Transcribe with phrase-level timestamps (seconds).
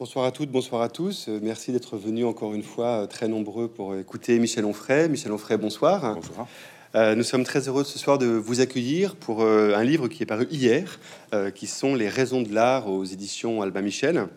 [0.00, 1.28] Bonsoir à toutes, bonsoir à tous.
[1.28, 5.08] Euh, Merci d'être venus encore une fois euh, très nombreux pour écouter Michel Onfray.
[5.08, 6.16] Michel Onfray, bonsoir.
[6.16, 6.48] Bonsoir.
[6.96, 10.22] Euh, nous sommes très heureux ce soir de vous accueillir pour euh, un livre qui
[10.22, 11.00] est paru hier,
[11.32, 14.28] euh, qui sont Les raisons de l'art aux éditions Albin Michel,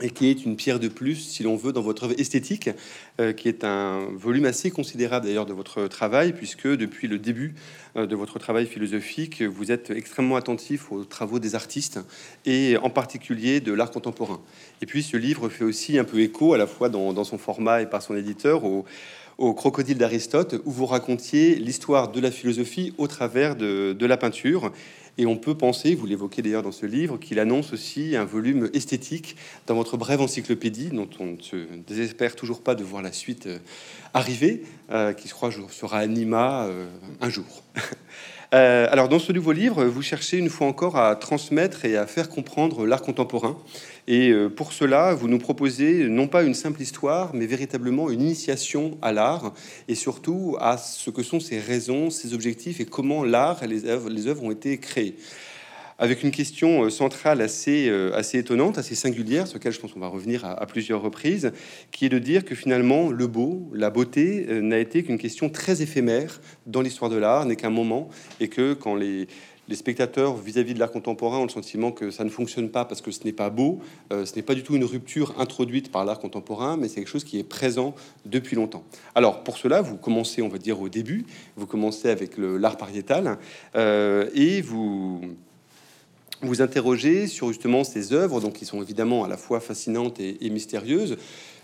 [0.00, 2.70] et qui est une pierre de plus, si l'on veut, dans votre œuvre esthétique,
[3.20, 7.54] euh, qui est un volume assez considérable d'ailleurs de votre travail, puisque depuis le début
[7.96, 11.98] euh, de votre travail philosophique, vous êtes extrêmement attentif aux travaux des artistes,
[12.44, 14.40] et en particulier de l'art contemporain.
[14.82, 17.80] Et puis ce livre fait aussi un peu écho, à la fois dans, son format
[17.82, 18.84] et par son éditeur, au,
[19.38, 24.72] Crocodile d'Aristote, où vous racontiez l'histoire de la philosophie au travers de la peinture.
[25.18, 28.68] Et on peut penser, vous l'évoquez d'ailleurs dans ce livre, qu'il annonce aussi un volume
[28.74, 33.12] esthétique dans votre brève encyclopédie, dont on ne se désespère toujours pas de voir la
[33.12, 33.58] suite euh,
[34.12, 36.86] arriver, euh, qui je crois sera Anima euh,
[37.20, 37.62] un jour.
[38.56, 42.06] Euh, alors, dans ce nouveau livre, vous cherchez une fois encore à transmettre et à
[42.06, 43.58] faire comprendre l'art contemporain.
[44.08, 48.22] Et euh, pour cela, vous nous proposez non pas une simple histoire, mais véritablement une
[48.22, 49.52] initiation à l'art
[49.88, 53.84] et surtout à ce que sont ses raisons, ses objectifs et comment l'art et les
[53.84, 55.16] œuvres, les œuvres ont été créées
[55.98, 59.92] avec une question euh, centrale assez, euh, assez étonnante, assez singulière, sur laquelle je pense
[59.92, 61.52] qu'on va revenir à, plusieurs reprises,
[61.90, 65.48] qui est de dire que finalement le beau, la beauté, euh, n'a été qu'une question
[65.48, 68.08] très éphémère dans l'histoire de l'art, n'est qu'un moment,
[68.40, 69.26] et que quand les,
[69.72, 73.00] spectateurs vis-à-vis -vis de l'art contemporain ont le sentiment que ça ne fonctionne pas parce
[73.00, 73.80] que ce n'est pas beau,
[74.12, 77.24] ce n'est pas du tout une rupture introduite par l'art contemporain, mais c'est quelque chose
[77.24, 77.92] qui est présent
[78.24, 78.84] depuis longtemps.
[79.16, 83.38] Alors pour cela, vous commencez, on va dire, au début, vous commencez avec l'art pariétal,
[83.74, 85.20] et vous
[86.42, 90.44] vous interroger sur justement ces œuvres, donc qui sont évidemment à la fois fascinantes et,
[90.44, 91.16] et mystérieuses.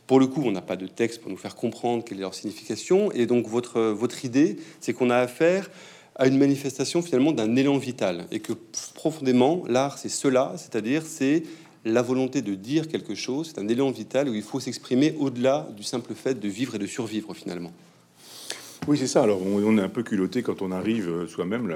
[0.06, 2.34] Pour le coup, on n'a pas de texte pour nous faire comprendre quelle est leur
[2.34, 5.70] signification, et donc votre, votre idée, c'est qu'on a affaire
[6.17, 8.53] à une manifestation finalement d'un élan vital, et que
[8.95, 11.45] profondément, l'art, c'est cela, c'est-à-dire c'est
[11.84, 15.69] la volonté de dire quelque chose, c'est un élan vital où il faut s'exprimer au-delà
[15.77, 17.73] du simple fait de vivre et de survivre finalement.
[18.89, 19.23] Oui, c'est ça.
[19.23, 21.73] Alors, on, est un peu culotté quand on arrive euh, soi-même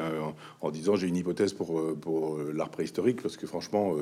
[0.60, 3.94] en, disant j'ai une hypothèse pour, euh, euh, l'art préhistorique, parce que franchement,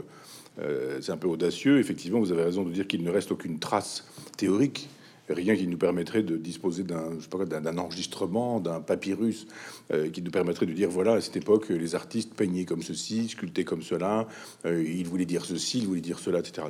[1.00, 1.78] c'est un peu audacieux.
[1.78, 4.06] Effectivement, vous avez raison de dire qu'il ne reste aucune trace
[4.38, 4.88] théorique
[5.28, 9.46] rien qui nous permettrait de disposer d'un enregistrement, d'un papyrus
[9.92, 13.28] euh, qui nous permettrait de dire voilà à cette époque les artistes peignaient comme ceci,
[13.28, 14.28] sculptaient comme cela,
[14.66, 16.66] euh, ils voulaient dire ceci, ils voulaient dire cela, etc..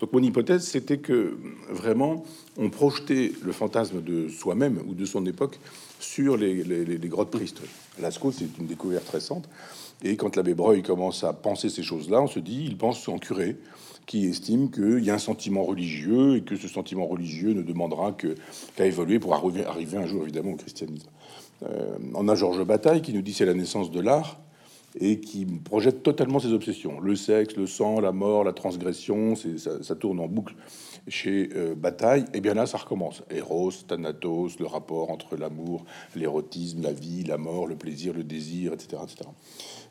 [0.00, 1.36] Donc mon hypothèse c'était que
[1.68, 2.24] vraiment
[2.56, 5.58] on projetait le fantasme de soi-même ou de son époque
[6.00, 7.70] sur les grottes préhistoriques.
[8.00, 9.48] Lascaux c'est une découverte récente.
[10.04, 13.18] Et quand l'abbé Breuil commence à penser ces choses-là, on se dit il pense en
[13.18, 13.56] curé
[14.06, 18.12] qui estime qu'il y a un sentiment religieux et que ce sentiment religieux ne demandera
[18.12, 19.64] qu'à évoluer pour arriver,
[19.96, 21.08] un jour évidemment au christianisme.
[21.62, 24.40] Euh, on a Georges Bataille qui nous dit c'est la naissance de l'art
[24.98, 27.00] et qui projette totalement ses obsessions.
[27.00, 30.54] Le sexe, le sang, la mort, la transgression, ça, tourne en boucle
[31.08, 32.24] chez euh, Bataille.
[32.34, 33.22] Et bien là, ça recommence.
[33.30, 35.84] Eros, Thanatos, le rapport entre l'amour,
[36.14, 39.02] l'érotisme, la vie, la mort, le plaisir, le désir, etc.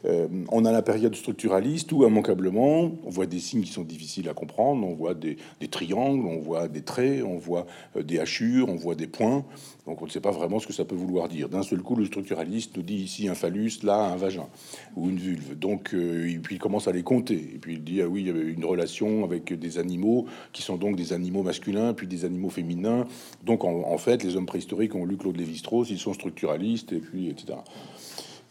[0.05, 4.29] Euh, on a la période structuraliste où, immanquablement, on voit des signes qui sont difficiles
[4.29, 4.85] à comprendre.
[4.85, 5.37] On voit des,
[5.69, 9.45] triangles, on voit des traits, on voit euh, des hachures, on voit des points.
[9.85, 11.49] Donc on ne sait pas vraiment ce que ça peut vouloir dire.
[11.49, 14.47] D'un seul coup, le structuraliste nous dit ici un phallus, là un vagin
[14.95, 15.57] ou une vulve.
[15.57, 17.35] Donc euh, et puis il commence à les compter.
[17.35, 20.61] Et puis il dit ah oui, il y avait une relation avec des animaux qui
[20.61, 23.07] sont donc des animaux masculins, puis des animaux féminins.
[23.43, 26.99] Donc en, en fait, les hommes préhistoriques ont lu Claude Lévi-Strauss, ils sont structuralistes et
[26.99, 27.57] puis etc.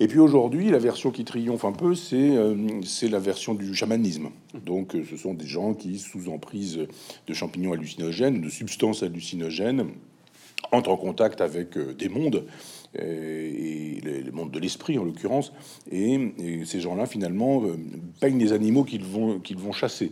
[0.02, 2.56] Et puis aujourd'hui, la version qui triomphe un peu, c'est euh,
[3.02, 4.30] la version du chamanisme.
[4.64, 6.86] Donc euh, ce sont des gens qui, sous emprise
[7.26, 9.88] de champignons hallucinogènes, de substances hallucinogènes,
[10.72, 12.46] entrent en contact avec euh, des mondes,
[12.98, 15.52] et les, mondes de l'esprit en l'occurrence,
[15.92, 17.62] et, et, ces gens-là finalement
[18.18, 20.10] peignent les animaux qu'ils vont, qu'ils vont chasser.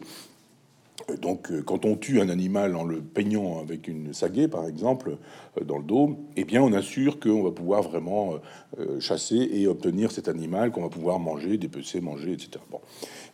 [1.17, 5.17] Donc, euh, quand on tue un animal en le peignant avec une sagaie, par exemple,
[5.59, 8.35] euh, dans le dos, eh bien, on assure qu'on va pouvoir vraiment
[8.79, 12.51] euh, chasser et obtenir cet animal qu'on va pouvoir manger, dépecer, manger, etc.
[12.71, 12.81] Bon.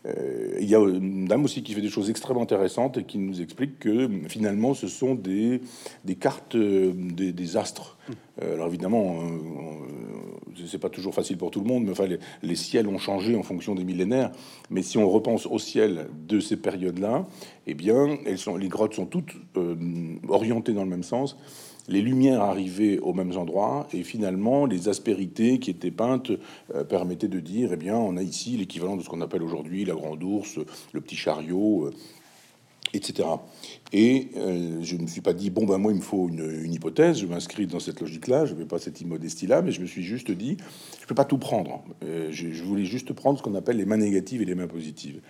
[0.06, 3.18] Euh, il y a une dame aussi qui fait des choses extrêmement intéressantes et qui
[3.18, 5.60] nous explique que finalement, ce sont des,
[6.20, 7.96] cartes des, des astres.
[8.42, 12.18] Euh, alors évidemment, euh, c'est pas toujours facile pour tout le monde, mais enfin, les,
[12.42, 14.30] les, ciels ont changé en fonction des millénaires.
[14.70, 17.26] Mais si on repense au ciel de ces périodes-là,
[17.66, 19.74] eh bien, elles sont, les grottes sont toutes euh,
[20.28, 21.36] orientées dans le même sens
[21.88, 26.32] les lumières arrivaient aux mêmes endroits et finalement les aspérités qui étaient peintes
[26.74, 29.84] euh, permettaient de dire eh bien on a ici l'équivalent de ce qu'on appelle aujourd'hui
[29.84, 30.58] la grande ours,
[30.92, 31.90] le petit chariot.
[32.94, 33.28] Etc.
[33.92, 36.72] Et euh, je ne me suis pas dit, bon, ben moi, il me faut une,
[36.72, 39.86] hypothèse, je m'inscris dans cette logique-là, je ne vais pas cette immodestie-là, mais je me
[39.86, 40.56] suis juste dit,
[40.98, 41.82] je ne peux pas tout prendre.
[42.04, 45.20] Euh, je, voulais juste prendre ce qu'on appelle les mains négatives et les mains positives.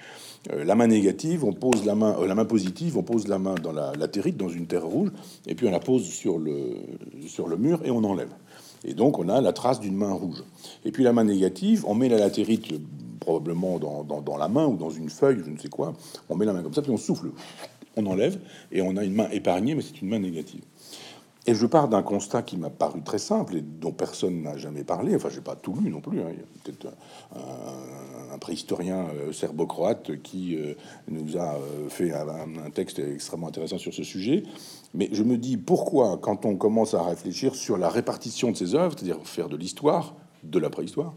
[0.53, 3.55] Euh, la main négative, on pose la main, la main positive, on pose la main
[3.55, 5.11] dans la latérite, dans une terre rouge,
[5.47, 6.77] et puis on la pose sur le,
[7.27, 8.31] sur le mur et on enlève.
[8.85, 10.45] Et donc, on a la trace d'une main rouge.
[10.85, 12.75] Et puis la main négative, on met la latérite
[13.25, 15.95] probablement dans, la main ou dans une feuille, je ne sais quoi.
[16.29, 17.31] On met la main comme ça, puis on souffle,
[17.97, 18.39] on enlève,
[18.71, 20.63] et on a une main épargnée, mais c'est une main négative.
[21.47, 24.83] Et je pars d'un constat qui m'a paru très simple et dont personne n'a jamais
[24.83, 25.15] parlé.
[25.15, 26.21] Enfin, j'ai pas tout lu non plus.
[26.21, 26.29] Hein.
[26.31, 26.97] Il y a peut-être
[28.33, 30.75] un, préhistorien euh, serbo-croate qui euh,
[31.09, 34.45] nous a euh, fait un, texte extrêmement intéressant sur ce sujet.
[34.95, 38.75] Mais je me dis pourquoi, quand on commence à réfléchir sur la répartition de ces
[38.75, 41.15] œuvres, c'est-à-dire faire de l'histoire, de la préhistoire,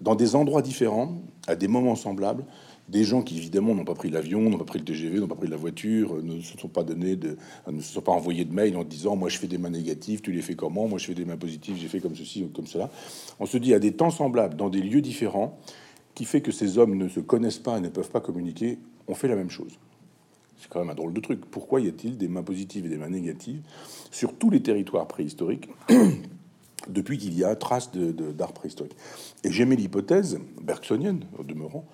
[0.00, 2.44] dans des endroits différents, à des moments semblables,
[2.88, 5.34] des gens qui évidemment n'ont pas pris l'avion, n'ont pas pris le TGV, n'ont pas
[5.34, 7.36] pris la voiture, ne se sont pas donné de,
[7.70, 10.20] ne se sont pas envoyés de mails en disant moi je fais des mains négatives,
[10.20, 12.48] tu les fais comment, moi je fais des mains positives, j'ai fait comme ceci ou
[12.48, 12.90] comme cela.
[13.40, 15.58] On se dit à des temps semblables, dans des lieux différents,
[16.14, 18.78] qui fait que ces hommes ne se connaissent pas et ne peuvent pas communiquer,
[19.08, 19.78] on fait la même chose.
[20.58, 21.44] C'est quand même un drôle de truc.
[21.50, 23.60] Pourquoi y a-t-il des mains positives et des mains négatives
[24.10, 25.68] sur tous les territoires préhistoriques
[26.88, 28.94] depuis qu'il y a trace d'art préhistorique
[29.42, 31.84] Et j'aimais l'hypothèse bergsonienne, au demeurant,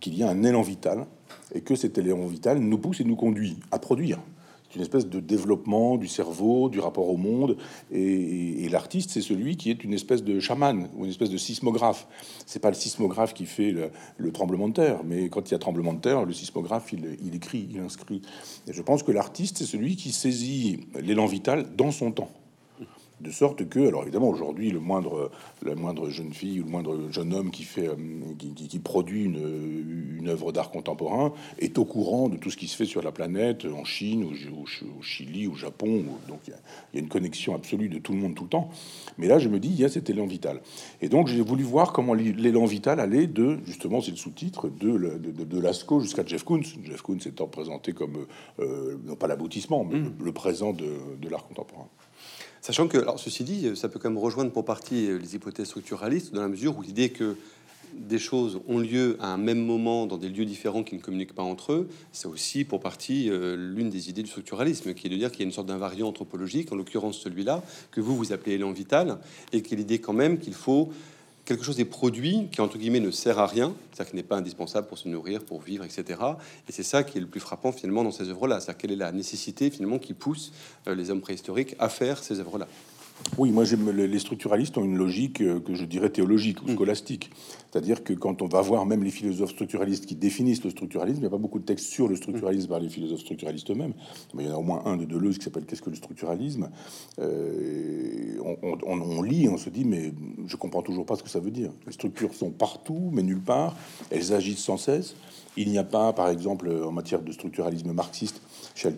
[0.00, 1.06] qu'il y a un élan vital
[1.54, 4.20] et que cet élan vital nous pousse et nous conduit à produire.
[4.68, 7.56] C'est une espèce de développement du cerveau, du rapport au monde.
[7.90, 12.06] Et, l'artiste, c'est celui qui est une espèce de chaman ou une espèce de sismographe.
[12.44, 13.72] C'est pas le sismographe qui fait
[14.18, 17.16] le, tremblement de terre, mais quand il y a tremblement de terre, le sismographe, il,
[17.24, 18.20] il écrit, il inscrit.
[18.66, 22.30] Et je pense que l'artiste, c'est celui qui saisit l'élan vital dans son temps
[23.20, 25.30] de sorte que, alors évidemment, aujourd'hui, le moindre,
[25.64, 27.94] la moindre jeune fille ou le moindre jeune homme qui fait, euh,
[28.38, 32.76] qui, produit une, une œuvre d'art contemporain est au courant de tout ce qui se
[32.76, 36.04] fait sur la planète, en Chine, au, Chili, au Japon.
[36.28, 38.70] Donc il y, a une connexion absolue de tout le monde tout le temps.
[39.18, 40.60] Mais là, je me dis, il y a cet élan vital.
[41.00, 45.18] Et donc, j'ai voulu voir comment l'élan vital allait de, justement, c'est le sous-titre, de,
[45.18, 46.62] de, de, Lascaux jusqu'à Jeff Koons.
[46.84, 48.26] Jeff Koons étant présenté comme,
[48.60, 50.12] euh, non pas l'aboutissement, mais mmh.
[50.22, 51.88] le présent de l'art contemporain.
[52.60, 55.68] Sachant que, alors ceci dit, ça peut quand même rejoindre pour partie euh, les hypothèses
[55.68, 57.36] structuralistes, dans la mesure où l'idée que
[57.94, 61.34] des choses ont lieu à un même moment dans des lieux différents qui ne communiquent
[61.34, 65.10] pas entre eux, c'est aussi pour partie euh, l'une des idées du structuralisme, qui est
[65.10, 68.32] de dire qu'il y a une sorte d'invariant anthropologique, en l'occurrence celui-là, que vous vous
[68.32, 69.18] appelez élan vital,
[69.52, 70.90] et qui est l'idée quand même qu'il faut
[71.48, 74.36] quelque chose des produits qui, entre guillemets, ne sert à rien, c'est-à-dire qui n'est pas
[74.36, 76.20] indispensable pour se nourrir, pour vivre, etc.
[76.68, 78.60] Et c'est ça qui est le plus frappant, finalement, dans ces œuvres-là.
[78.60, 80.52] C'est-à-dire quelle est la nécessité, finalement, qui pousse
[80.86, 82.68] euh, les hommes préhistoriques à faire ces œuvres-là.
[83.36, 86.74] Oui, moi j'aime les structuralistes ont une logique euh, que je dirais théologique ou mm.
[86.74, 87.30] scolastique.
[87.70, 91.20] C'est-à-dire que quand on va voir même les philosophes structuralistes qui définissent le structuralisme, il
[91.20, 93.92] n'y a pas beaucoup de textes sur le structuralisme par les philosophes structuralistes eux-mêmes.
[94.34, 95.96] Mais il y en a au moins un de Deleuze qui s'appelle Qu'est-ce que le
[95.96, 96.70] structuralisme?
[97.20, 98.38] Euh,
[98.86, 100.12] on, lit, on se dit mais
[100.46, 101.70] je comprends toujours pas ce que ça veut dire.
[101.86, 103.76] Les structures sont partout, mais nulle part.
[104.10, 105.14] Elles agissent sans cesse.
[105.56, 108.40] Il n'y a pas, par exemple, en matière de structuralisme marxiste,
[108.78, 108.94] chez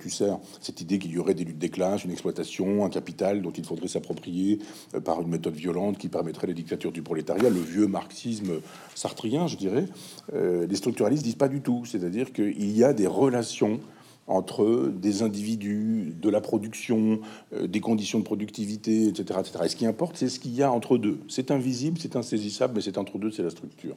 [0.61, 3.65] cette idée qu'il y aurait des luttes des classes, une exploitation, un capital dont il
[3.65, 4.59] faudrait s'approprier
[4.95, 8.61] euh, par une méthode violente qui permettrait la dictature du prolétariat, le vieux marxisme
[8.95, 9.87] sartrien, je dirais.
[10.35, 13.81] Euh, les structuralistes disent pas du tout, c'est-à-dire qu'il y a des relations
[14.27, 17.21] entre des individus, de la production,
[17.53, 19.59] euh, des conditions de productivité, etc., etc.
[19.65, 21.19] Et ce qui importe, c'est ce qu'il y a entre deux.
[21.29, 23.97] C'est invisible, c'est insaisissable, mais c'est entre deux, c'est la structure.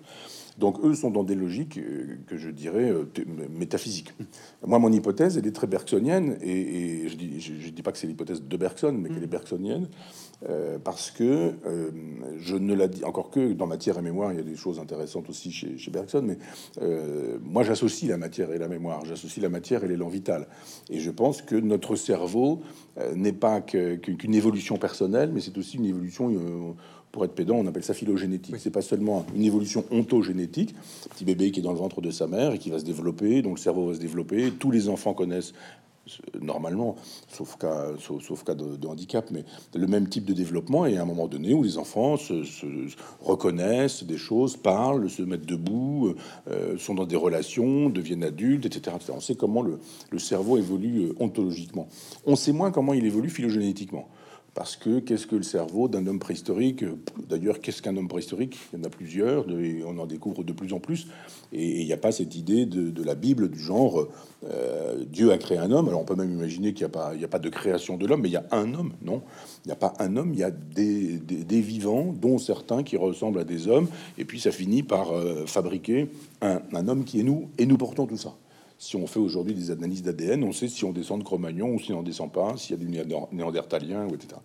[0.58, 3.06] Donc eux sont dans des logiques euh, que je dirais euh,
[3.50, 4.14] métaphysiques.
[4.66, 8.08] Moi, mon hypothèse, elle est très bergsonienne, et, je dis, je, dis pas que c'est
[8.08, 9.88] l'hypothèse de Bergson, mais qu'elle est bergsonienne,
[10.50, 11.54] euh, parce que
[12.38, 14.80] je ne la dis encore que dans matière et mémoire, il y a des choses
[14.80, 16.38] intéressantes aussi chez, chez Bergson, mais
[17.42, 20.48] moi j'associe la matière et la mémoire, j'associe la matière et l'élan vital,
[20.90, 22.62] et je pense que notre cerveau
[23.16, 26.76] n'est pas qu'une évolution personnelle, mais c'est aussi une évolution
[27.14, 28.56] pour être pédant, on appelle ça phylogénétique.
[28.58, 30.74] C'est pas seulement une évolution ontogénétique,
[31.12, 33.44] petit bébé qui est dans le ventre de sa mère et qui va se développer,
[33.44, 34.52] dont le cerveau va se développer.
[34.52, 35.54] Tous les enfants connaissent
[36.42, 36.96] normalement,
[37.30, 41.06] sauf cas, sauf, cas de, handicap, mais le même type de développement et à un
[41.06, 42.44] moment donné où les enfants se,
[43.22, 46.16] reconnaissent des choses, parlent, se mettent debout,
[46.50, 48.98] euh, sont dans des relations, deviennent adultes, etc.
[49.14, 49.80] On sait comment le,
[50.10, 51.88] le cerveau évolue euh, ontologiquement.
[52.26, 54.10] On sait moins comment il évolue phylogénétiquement.
[54.56, 56.86] Parce que qu'est-ce que le cerveau d'un homme préhistorique
[57.28, 58.60] D'ailleurs, qu'est-ce qu'un homme préhistorique?
[58.72, 59.46] Il y en a plusieurs,
[59.88, 61.08] on en découvre de plus en plus.
[61.52, 64.08] Et il n'y a pas cette idée de, la Bible du genre
[64.48, 65.88] euh, Dieu a créé un homme.
[65.88, 68.34] Alors on peut même imaginer qu'il n'y a, pas, de création de l'homme, mais il
[68.34, 68.94] y a un homme.
[69.02, 69.24] Non,
[69.66, 73.40] il n'y a pas un homme, il y a des, vivants, dont certains qui ressemblent
[73.40, 73.88] à des hommes.
[74.20, 78.06] Et puis ça finit par euh, fabriquer un homme qui est nous, et nous portons
[78.06, 78.36] tout ça.
[78.84, 81.80] Si on fait aujourd'hui des analyses d'ADN, on sait si on descend de Cro-Magnon ou
[81.80, 82.90] si on n'en descend pas, s'il y a du
[83.32, 84.42] néandertalien, etc.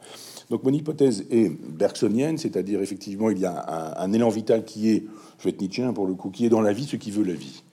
[0.48, 5.06] Donc mon hypothèse est bergsonienne, c'est-à-dire effectivement il y a un, élan vital qui est,
[5.38, 7.24] je vais être Nietzschean pour le coup, qui est dans la vie ce qui veut
[7.24, 7.64] la vie.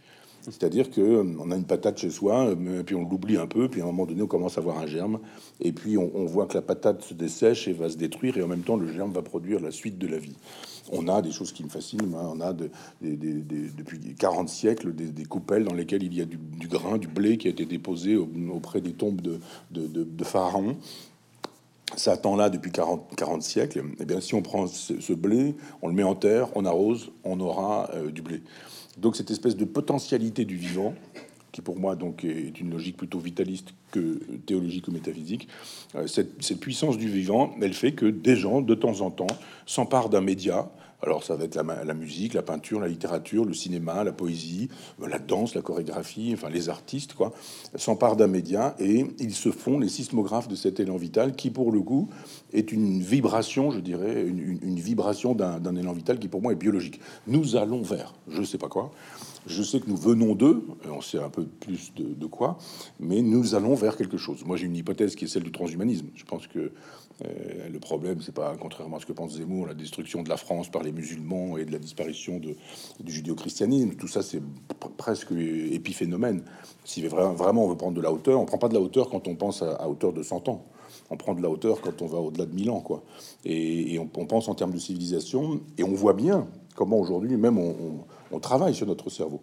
[0.41, 3.67] C'est-à-dire que euh, on a une patate chez soi, euh, puis on l'oublie un peu,
[3.69, 5.19] puis à un moment donné, on commence à voir un germe,
[5.61, 8.47] et puis on, voit que la patate se dessèche et va se détruire, et en
[8.47, 10.35] même temps, le germe va produire la suite de la vie.
[10.91, 12.13] On a des choses qui me fascinent.
[12.13, 16.37] On a depuis 40 siècles des, coupelles dans lesquelles il y a du,
[16.67, 19.39] grain, du blé qui a été déposé auprès des tombes de,
[19.71, 20.77] de pharaons
[21.95, 23.79] ça attend là depuis 40, 40 siècles.
[23.79, 27.11] Et eh bien, si on prend ce, blé, on le met en terre, on arrose,
[27.23, 28.41] on aura euh, du blé.
[28.97, 30.93] Donc cette espèce de potentialité du vivant,
[31.51, 35.47] qui pour moi donc est une logique plutôt vitaliste que théologique ou métaphysique,
[35.95, 39.27] euh, cette, cette, puissance du vivant, elle fait que des gens, de temps en temps,
[39.65, 40.69] s'emparent d'un média,
[41.01, 44.69] alors ça va être la, musique, la peinture, la littérature, le cinéma, la poésie,
[45.01, 47.33] euh, la danse, la chorégraphie, enfin les artistes, quoi,
[47.75, 51.71] s'emparent d'un média et ils se font les sismographes de cet élan vital qui, pour
[51.71, 52.09] le coup,
[52.53, 56.99] est une vibration, je dirais, une, vibration d'un élan vital qui, pour moi, est biologique.
[57.27, 58.91] Nous allons vers, je ne sais pas quoi.
[59.47, 62.57] Je sais que nous venons d'eux, on sait un peu plus de, quoi,
[62.99, 64.43] mais nous allons vers quelque chose.
[64.43, 66.07] Moi, j'ai une hypothèse qui est celle du transhumanisme.
[66.15, 66.71] Je pense que
[67.23, 70.37] euh, le problème, c'est pas, contrairement à ce que pense Zemmour, la destruction de la
[70.37, 72.55] France par les musulmans et de la disparition du
[73.05, 73.91] judéo-christianisme.
[73.91, 74.41] Tout ça, c'est
[74.97, 76.43] presque épiphénomène.
[76.83, 79.27] Si vraiment on veut prendre de la hauteur, on prend pas de la hauteur quand
[79.27, 80.65] on pense à, hauteur de 100 ans.
[81.11, 83.03] On prend de la hauteur quand on va au-delà de 1000 ans, quoi.
[83.43, 88.05] Et, on, pense en termes de civilisation, et on voit bien comment aujourd'hui, même on
[88.39, 89.41] travaille sur notre cerveau.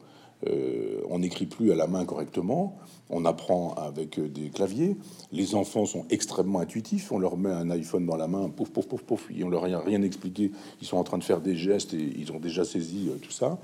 [0.49, 2.77] Euh, on n'écrit plus à la main correctement,
[3.11, 4.97] on apprend avec euh, des claviers.
[5.31, 7.13] Les enfants sont extrêmement intuitifs.
[7.13, 9.65] On leur met un iPhone dans la main, pouf, pouf, pouf, pouf, et on leur
[9.65, 10.51] a rien expliqué.
[10.81, 13.31] Ils sont en train de faire des gestes et ils ont déjà saisi euh, tout
[13.31, 13.59] ça.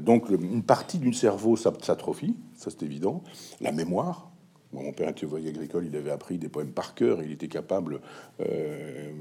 [0.00, 3.22] donc, une partie du cerveau s'atrophie, ça c'est évident.
[3.60, 4.30] La mémoire,
[4.82, 8.00] mon père était voyage agricole, il avait appris des poèmes par cœur, il était capable,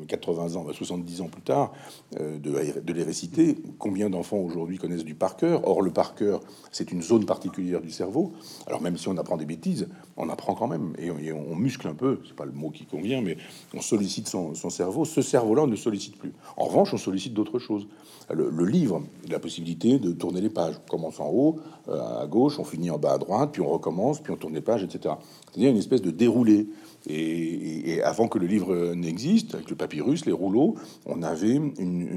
[0.07, 1.73] 80 euh, ans, 70 ans plus tard,
[2.19, 3.57] euh, de, les réciter.
[3.77, 5.67] Combien d'enfants aujourd'hui connaissent du par cœur?
[5.67, 6.41] Or, le par cœur,
[6.71, 8.33] c'est une zone particulière du cerveau.
[8.67, 11.93] Alors, même si on apprend des bêtises, on apprend quand même et on, muscle un
[11.93, 13.37] peu, c'est pas le mot qui convient, mais
[13.73, 15.05] on sollicite son, cerveau.
[15.05, 16.33] Ce cerveau-là, on ne sollicite plus.
[16.57, 17.87] En revanche, on sollicite d'autres choses.
[18.31, 20.75] Le, livre, la possibilité de tourner les pages.
[20.87, 23.69] On commence en haut, euh, à gauche, on finit en bas à droite, puis on
[23.69, 25.15] recommence, puis on tourne les pages, etc.
[25.51, 26.67] C'est-à-dire une espèce de déroulé.
[27.07, 31.59] Et, avant que le livre n'existe, avec le papyrus, les rouleaux, on avait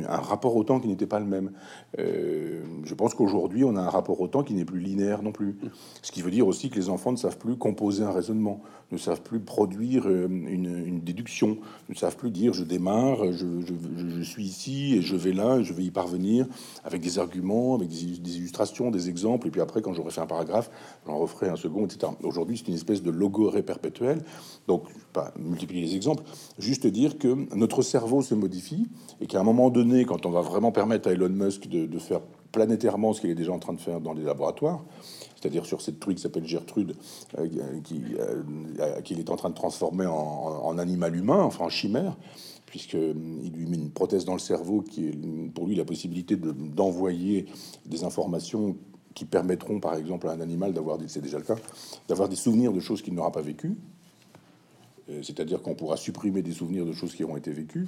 [0.09, 1.53] un rapport au temps qui n'était pas le même.
[1.99, 5.33] Euh, je pense qu'aujourd'hui, on a un rapport au temps qui n'est plus linéaire non
[5.33, 5.57] plus.
[6.03, 8.63] Ce qui veut dire aussi que les enfants ne savent plus composer un raisonnement,
[8.93, 14.45] ne savent plus produire euh, une, déduction, ne savent plus dire je démarre, je, suis
[14.45, 16.47] ici et je vais là, je vais y parvenir
[16.85, 20.27] avec des arguments, avec des, illustrations, des exemples, et puis après, quand j'aurai fait un
[20.27, 20.71] paragraphe,
[21.07, 22.13] j'en referai un second, etc.
[22.23, 24.23] Aujourd'hui, c'est une espèce de logorée perpétuelle.
[24.67, 26.23] Donc, pas multiplier les exemples,
[26.59, 28.89] juste dire que notre cerveau se modifie
[29.21, 32.21] et qu'à un moment donné, quand on va vraiment permettre à Elon Musk de, faire
[32.57, 34.83] planétairement ce qu'il est déjà en train de faire dans les laboratoires,
[35.35, 36.97] c'est-à-dire sur cette truc qui s'appelle Gertrude,
[37.39, 37.47] euh,
[37.85, 42.17] qui euh, qu'il est en train de transformer en, animal humain, enfin en chimère,
[42.65, 45.13] puisqu'il lui met une prothèse dans le cerveau qui est
[45.55, 47.45] pour lui la possibilité d'envoyer
[47.85, 48.75] des informations
[49.15, 51.57] qui permettront, par exemple, à un animal d'avoir, c'est déjà le cas,
[52.09, 53.77] d'avoir des souvenirs de choses qu'il n'aura pas vécues.
[55.09, 57.87] Euh, c'est-à-dire qu'on pourra supprimer des souvenirs de choses qui auront été vécues.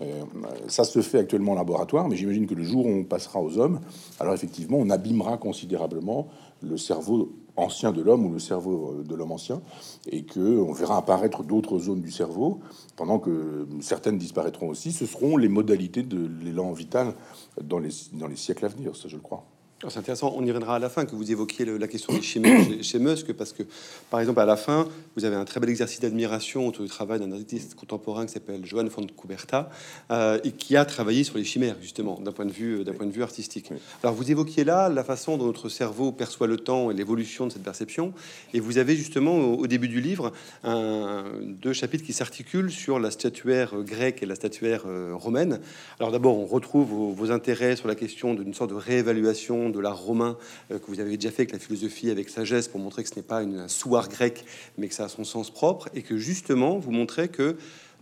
[0.00, 0.24] Euh,
[0.66, 3.58] ça se fait actuellement en laboratoire, mais j'imagine que le jour où on passera aux
[3.58, 3.80] hommes,
[4.18, 6.28] alors effectivement, on abîmera considérablement
[6.62, 9.62] le cerveau ancien de l'homme ou le cerveau de l'homme ancien,
[10.10, 12.60] et que on verra apparaître d'autres zones du cerveau,
[12.96, 14.92] pendant que certaines disparaîtront aussi.
[14.92, 17.14] Ce seront les modalités de l'élan vital
[17.62, 19.44] dans les, dans les siècles à venir, ça je le crois.
[19.78, 22.64] C'est intéressant, on y reviendra à la fin que vous évoquiez la question des chimères
[22.80, 23.62] chez, Musk, parce que,
[24.08, 27.20] par exemple, à la fin, vous avez un très bel exercice d'admiration autour du travail
[27.20, 29.68] d'un artiste contemporain qui s'appelle Johan von Kuberta,
[30.10, 33.04] euh, et qui a travaillé sur les chimères, justement, d'un point, de vue, d'un point
[33.04, 33.70] de vue artistique.
[34.02, 37.52] Alors, vous évoquiez là la façon dont notre cerveau perçoit le temps et l'évolution de
[37.52, 38.14] cette perception,
[38.54, 40.32] et vous avez justement, au, début du livre,
[40.64, 45.60] un, deux chapitres qui s'articulent sur la statuaire grecque et la statuaire euh, romaine.
[46.00, 49.80] Alors, d'abord, on retrouve vos, vos intérêts sur la question d'une sorte de réévaluation de
[49.80, 50.36] l'art romain
[50.70, 53.16] euh, que vous avez déjà fait avec la philosophie avec sagesse pour montrer que ce
[53.16, 54.44] n'est pas une, un sous-art grec,
[54.78, 57.56] mais que ça a son sens propre, et que justement vous montrez que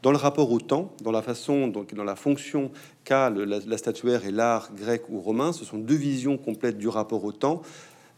[0.04, 2.70] dans le rapport au temps, dans la façon, donc dans la fonction
[3.04, 7.24] qu'a la, statuaire et l'art grec ou romain, ce sont deux visions complètes du rapport
[7.24, 7.62] au temps.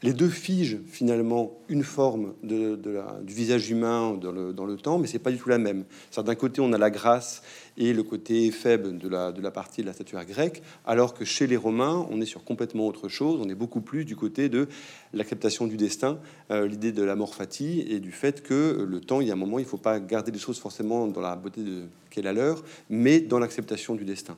[0.02, 5.30] Les deux figent finalement une forme du visage humain dans le, temps, mais c'est pas
[5.30, 5.84] du tout la même.
[6.14, 7.42] D'un côté, on a la grâce
[7.78, 11.56] et le côté faible de la, partie de la statuaire grecque, alors que chez les
[11.56, 13.40] Romains, on est sur complètement autre chose.
[13.42, 14.68] On est beaucoup plus du côté de
[15.14, 16.18] l'acceptation du destin,
[16.50, 19.34] euh, l'idée de la mort fati et du fait que le temps, il y a
[19.34, 21.62] un moment, il faut pas garder les choses forcément dans la beauté
[22.10, 24.36] qu'est la leur, mais dans l'acceptation du destin.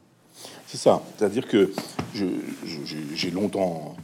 [0.69, 1.73] C'est ça, c'est-à-dire que
[2.15, 3.97] j'ai longtemps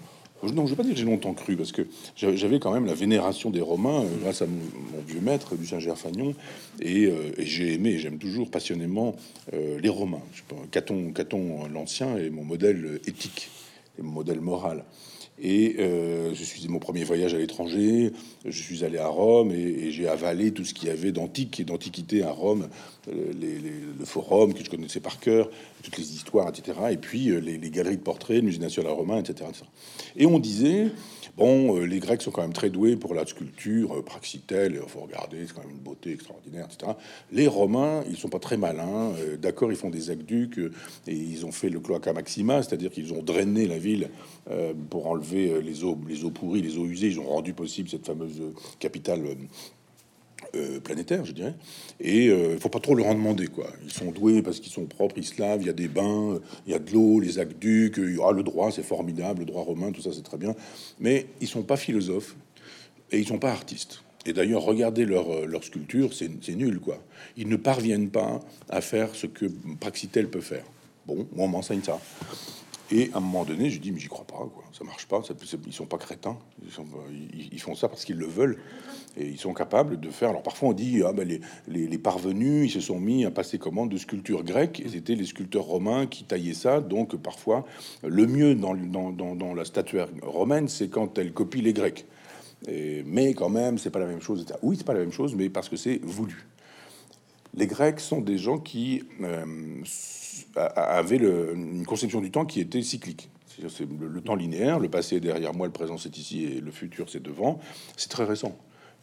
[0.53, 1.87] non, je ne vais pas dire que j'ai longtemps cru, parce que
[2.17, 4.61] j'avais quand même la vénération des Romains euh, grâce à mon,
[5.07, 6.35] vieux maître, Lucien Gerfagnon,
[6.81, 9.17] et, euh, et j'ai aimé, j'aime toujours passionnément
[9.53, 10.23] euh, les Romains.
[10.71, 13.51] Caton, Caton l'Ancien est mon modèle éthique,
[13.99, 14.85] et mon modèle moral.
[15.43, 18.13] Et euh, je suis mon premier voyage à l'étranger.
[18.45, 21.65] Je suis allé à Rome et, j'ai avalé tout ce qu'il y avait d'antique et
[21.65, 22.69] d'antiquité à Rome,
[23.09, 23.33] euh,
[23.99, 25.51] le forum que je connaissais par cœur,
[25.83, 26.79] toutes les histoires, etc.
[26.93, 29.65] Et puis euh, les, galeries de portraits, le musée national romain, etc., etc.
[30.17, 30.91] Et on disait
[31.37, 34.89] Bon, euh, les Grecs sont quand même très doués pour la sculpture, euh, Praxitèle, il
[34.89, 36.93] faut regarder, c'est quand même une beauté extraordinaire, etc.
[37.33, 39.13] Les Romains, ils sont pas très malins.
[39.19, 40.59] Euh, d'accord, ils font des aqueducs
[41.09, 44.11] et ils ont fait le cloaca maxima, c'est-à-dire qu'ils ont drainé la ville
[44.91, 47.09] pour enlever les eaux, les eaux pourries, les eaux usées.
[47.09, 48.43] Ils ont rendu possible cette fameuse
[48.79, 49.23] capitale
[50.55, 51.55] euh, planétaire, je dirais.
[52.01, 53.67] Et il euh, faut pas trop leur en demander, quoi.
[53.85, 56.41] Ils sont doués parce qu'ils sont propres, ils se lavent, il y a des bains,
[56.67, 59.93] il y a de l'eau, les aqueducs, ah, le droit, c'est formidable, le droit romain,
[59.93, 60.55] tout ça, c'est très bien.
[61.01, 62.37] Mais ils sont pas philosophes
[63.11, 64.03] et ils sont pas artistes.
[64.27, 66.99] Et d'ailleurs, regardez leur, euh, sculpture, c'est nul, quoi.
[67.37, 69.47] Ils ne parviennent pas à faire ce que
[69.81, 70.65] Praxitèle peut faire.
[71.07, 72.01] Bon, moi, on m'enseigne ça.
[72.91, 74.64] Et à un moment donné, je dis, mais j'y crois pas, quoi.
[74.77, 75.23] Ça marche pas.
[75.23, 75.35] Ça,
[75.67, 76.37] ils sont pas crétins.
[77.53, 78.59] Ils, font ça parce qu'ils le veulent.
[79.17, 80.31] Et ils sont capables de faire.
[80.31, 83.91] Alors parfois, on dit, ah ben les, parvenus, ils se sont mis à passer commande
[83.91, 84.81] de sculptures grecques.
[84.85, 86.81] Et c'était les sculpteurs romains qui taillaient ça.
[86.81, 87.65] Donc parfois,
[88.03, 92.05] le mieux dans, dans, dans, la statuaire romaine, c'est quand elle copie les Grecs.
[92.67, 94.45] Et, mais quand même, c'est pas la même chose.
[94.63, 96.49] Oui, c'est pas la même chose, mais parce que c'est voulu.
[97.57, 99.83] Les Grecs sont des gens qui euh,
[100.57, 103.31] avait une conception du temps qui était cyclique.
[103.69, 106.71] C'est le, temps linéaire, le passé est derrière moi, le présent c'est ici et le
[106.71, 107.61] futur c'est devant.
[107.97, 108.57] C'est très récent.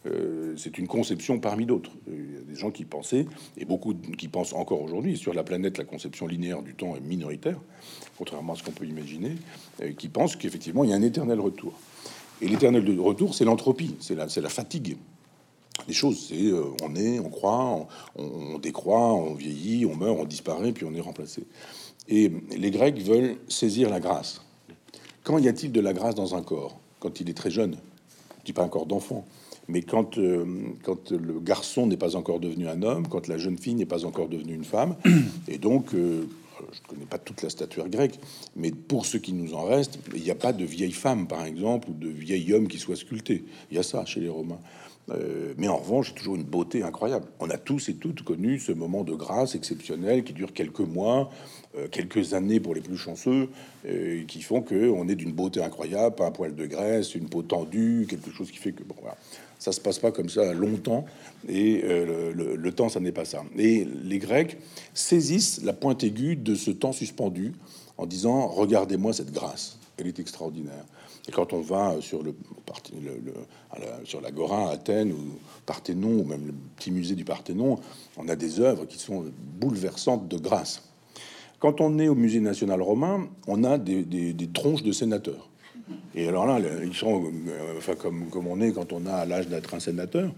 [0.07, 1.91] Euh, c'est une conception parmi d'autres.
[2.07, 5.43] Il y a des gens qui pensaient, et beaucoup qui pensent encore aujourd'hui, sur la
[5.43, 7.59] planète, la conception linéaire du temps est minoritaire,
[8.17, 9.35] contrairement à ce qu'on peut imaginer,
[9.97, 11.73] qui pensent qu'effectivement il y a un éternel retour.
[12.41, 14.97] Et l'éternel retour, c'est l'entropie, c'est la, fatigue
[15.87, 16.27] les choses.
[16.29, 20.85] C'est euh, on est, on croit, on, décroît, on vieillit, on meurt, on disparaît, puis
[20.85, 21.43] on est remplacé.
[22.07, 24.41] Et les Grecs veulent saisir la grâce.
[25.23, 26.79] Quand y a-t-il de la grâce dans un corps?
[26.99, 27.77] Quand il est très jeune.
[28.39, 29.25] Je dis pas un corps d'enfant,
[29.67, 30.45] mais quand, euh,
[30.83, 34.05] quand le garçon n'est pas encore devenu un homme, quand la jeune fille n'est pas
[34.05, 34.95] encore devenue une femme,
[35.47, 36.25] et donc euh,
[36.71, 38.19] je ne connais pas toute la statuaire grecque,
[38.55, 41.45] mais pour ce qui nous en reste, il n'y a pas de vieille femme, par
[41.45, 43.43] exemple, ou de vieil homme qui soit sculpté.
[43.69, 44.59] Il y a ça chez les Romains.
[45.09, 47.25] Euh, mais en revanche, toujours une beauté incroyable.
[47.39, 51.31] On a tous et toutes connu ce moment de grâce exceptionnel qui dure quelques mois,
[51.77, 53.49] euh, quelques années pour les plus chanceux,
[53.85, 57.41] euh, qui font que on est d'une beauté incroyable, un poil de graisse, une peau
[57.41, 58.83] tendue, quelque chose qui fait que
[59.59, 61.05] ça se passe pas comme ça longtemps.
[61.47, 63.43] Et le, le, temps, ça n'est pas ça.
[63.57, 64.57] Et les Grecs
[64.93, 67.53] saisissent la pointe aiguë de ce temps suspendu
[67.97, 70.85] en disant regardez-moi cette grâce, elle est extraordinaire.
[71.31, 72.35] Et quand on va sur le,
[73.01, 73.33] le,
[73.79, 77.79] la, sur l'Agora à Athènes ou Parthénon ou même le petit musée du Parthénon,
[78.17, 79.23] on a des œuvres qui sont
[79.57, 80.83] bouleversantes de grâce.
[81.59, 85.47] Quand on est au musée national romain, on a des tronches de sénateurs.
[86.15, 89.47] Et alors là, ils sont, euh, enfin, comme, comme on est quand on a l'âge
[89.47, 90.31] d'être un sénateur,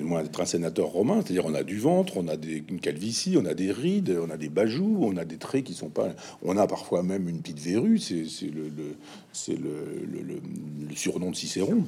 [0.00, 3.36] moins d'être un sénateur romain, c'est-à-dire on a du ventre, on a des, une calvitie,
[3.40, 6.08] on a des rides, on a des bajoux, on a des traits qui sont pas.
[6.42, 8.70] On a parfois même une petite verrue, c'est le,
[9.32, 11.84] c'est le, le, surnom de Cicéron.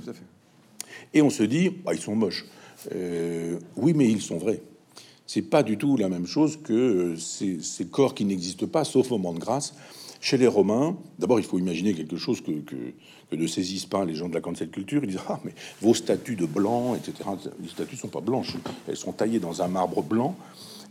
[1.14, 2.46] Et on se dit, bah, ils sont moches.
[2.94, 4.60] Euh, oui, mais ils sont vrais.
[5.26, 8.84] C'est pas du tout la même chose que euh, ces, ces corps qui n'existent pas,
[8.84, 9.74] sauf au moment de grâce.
[10.20, 12.52] Chez les Romains, d'abord, il faut imaginer quelque chose que,
[13.36, 15.02] ne saisissent pas les gens de la cancel culture.
[15.04, 17.30] Ils disent Ah, mais vos statues de blanc, etc.
[17.60, 18.56] Les statues sont pas blanches,
[18.88, 20.36] elles sont taillées dans un marbre blanc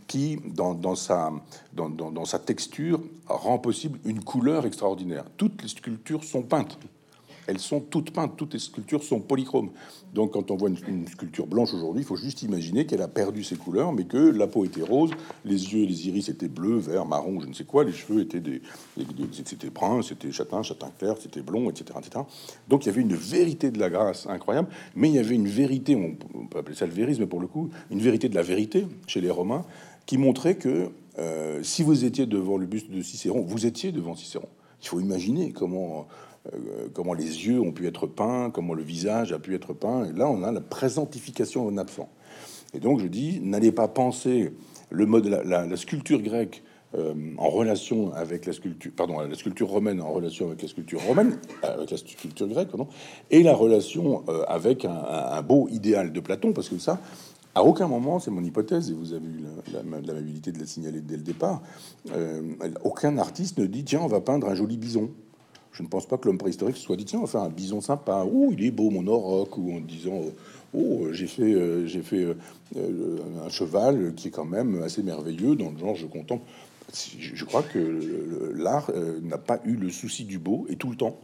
[0.06, 5.24] qui, dans sa texture, rend possible une couleur extraordinaire.
[5.36, 6.78] Toutes les sculptures sont peintes
[7.48, 9.70] elles sont toutes peintes, toutes les sculptures sont polychromes.
[10.14, 13.42] Donc quand on voit une, sculpture blanche aujourd'hui, il faut juste imaginer qu'elle a perdu
[13.42, 15.10] ses couleurs, mais que la peau était rose,
[15.46, 18.40] les yeux, les iris étaient bleus, verts, marron, je ne sais quoi, les cheveux étaient
[18.40, 18.60] des,
[19.32, 22.24] c'était brun, c'était châtain, châtain clair, c'était blond, etc., etc.
[22.68, 25.48] Donc il y avait une vérité de la grâce incroyable, mais il y avait une
[25.48, 28.86] vérité, on peut appeler ça le vérisme pour le coup, une vérité de la vérité
[29.06, 29.64] chez les Romains,
[30.04, 34.14] qui montrait que euh, si vous étiez devant le buste de Cicéron, vous étiez devant
[34.14, 34.48] Cicéron.
[34.82, 36.06] Il faut imaginer comment
[36.94, 40.10] comment les yeux ont pu être peints, comment le visage a pu être peint.
[40.12, 42.08] Là, on a la présentification en absent.
[42.74, 44.52] Et donc, je dis, n'allez pas penser
[44.90, 46.62] le mode, la, sculpture grecque
[46.94, 51.02] euh, en relation avec la sculpture, pardon, la sculpture romaine en relation avec la sculpture
[51.02, 52.88] romaine, euh, avec la sculpture grecque, pardon,
[53.30, 56.98] et la relation euh, avec un, beau idéal de Platon, parce que ça,
[57.54, 61.16] à aucun moment, c'est mon hypothèse, et vous avez eu l'amabilité de la signaler dès
[61.16, 61.62] le départ,
[62.84, 65.10] aucun artiste ne dit tiens, on va peindre un joli bison.
[65.78, 67.80] Je ne pense pas que l'homme préhistorique soit dit tiens, on va faire un bison
[67.80, 68.26] sympa.
[68.30, 70.20] Oh, il est beau mon auroch, ou en disant
[70.74, 72.36] oh, j'ai fait, j'ai fait
[72.76, 76.42] un cheval qui est quand même assez merveilleux dans le genre je contemple
[76.92, 80.96] je crois que l'art euh, n'a pas eu le souci du beau et tout le
[80.96, 81.18] temps,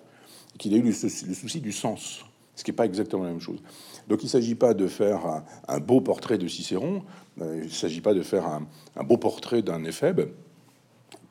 [0.58, 3.60] qu'il a eu le souci, du sens, ce qui n'est pas exactement la même chose.
[4.08, 7.02] Donc il ne s'agit pas de faire un, beau portrait de Cicéron,
[7.40, 10.30] euh, il ne s'agit pas de faire un, beau portrait d'un éphèbe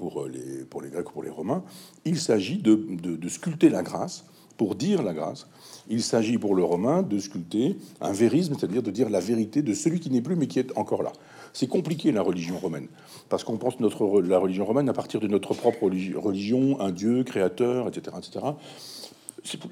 [0.09, 1.63] pour les, pour les Grecs ou pour les Romains,
[2.05, 4.25] il s'agit de, de, sculpter la grâce
[4.57, 5.47] pour dire la grâce.
[5.89, 9.73] Il s'agit pour le Romain de sculpter un vérisme, c'est-à-dire de dire la vérité de
[9.73, 11.13] celui qui n'est plus mais qui est encore là.
[11.53, 12.87] C'est compliqué la religion romaine,
[13.29, 17.23] parce qu'on pense notre la religion romaine à partir de notre propre religion, un dieu
[17.23, 18.53] créateur, etc., etc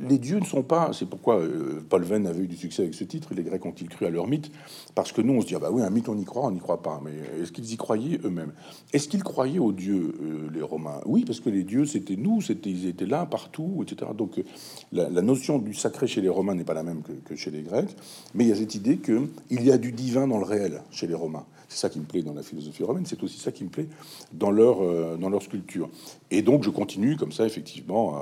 [0.07, 0.91] les dieux ne sont pas.
[0.93, 3.33] C'est pourquoi euh, Paul Venn avait eu du succès avec ce titre.
[3.33, 4.51] Les Grecs ont-ils cru à leur mythe?
[4.95, 6.51] Parce que nous, on se dit ah bah oui, un mythe, on y croit, on
[6.51, 7.01] n'y croit pas.
[7.03, 8.51] Mais est-ce qu'ils y croyaient eux-mêmes?
[8.93, 11.01] Est-ce qu'ils croyaient aux dieux, euh, les Romains?
[11.05, 14.11] Oui, parce que les dieux, c'était nous, c'était ils étaient là partout, etc.
[14.17, 14.43] Donc euh,
[14.91, 17.95] la, notion du sacré chez les Romains n'est pas la même que, chez les Grecs.
[18.33, 20.81] Mais il y a cette idée que il y a du divin dans le réel
[20.91, 21.45] chez les Romains.
[21.71, 23.05] C'est ça qui me plaît dans la philosophie romaine.
[23.05, 23.87] C'est aussi ça qui me plaît
[24.33, 25.89] dans leur dans leur sculpture.
[26.29, 28.13] Et donc je continue comme ça, effectivement.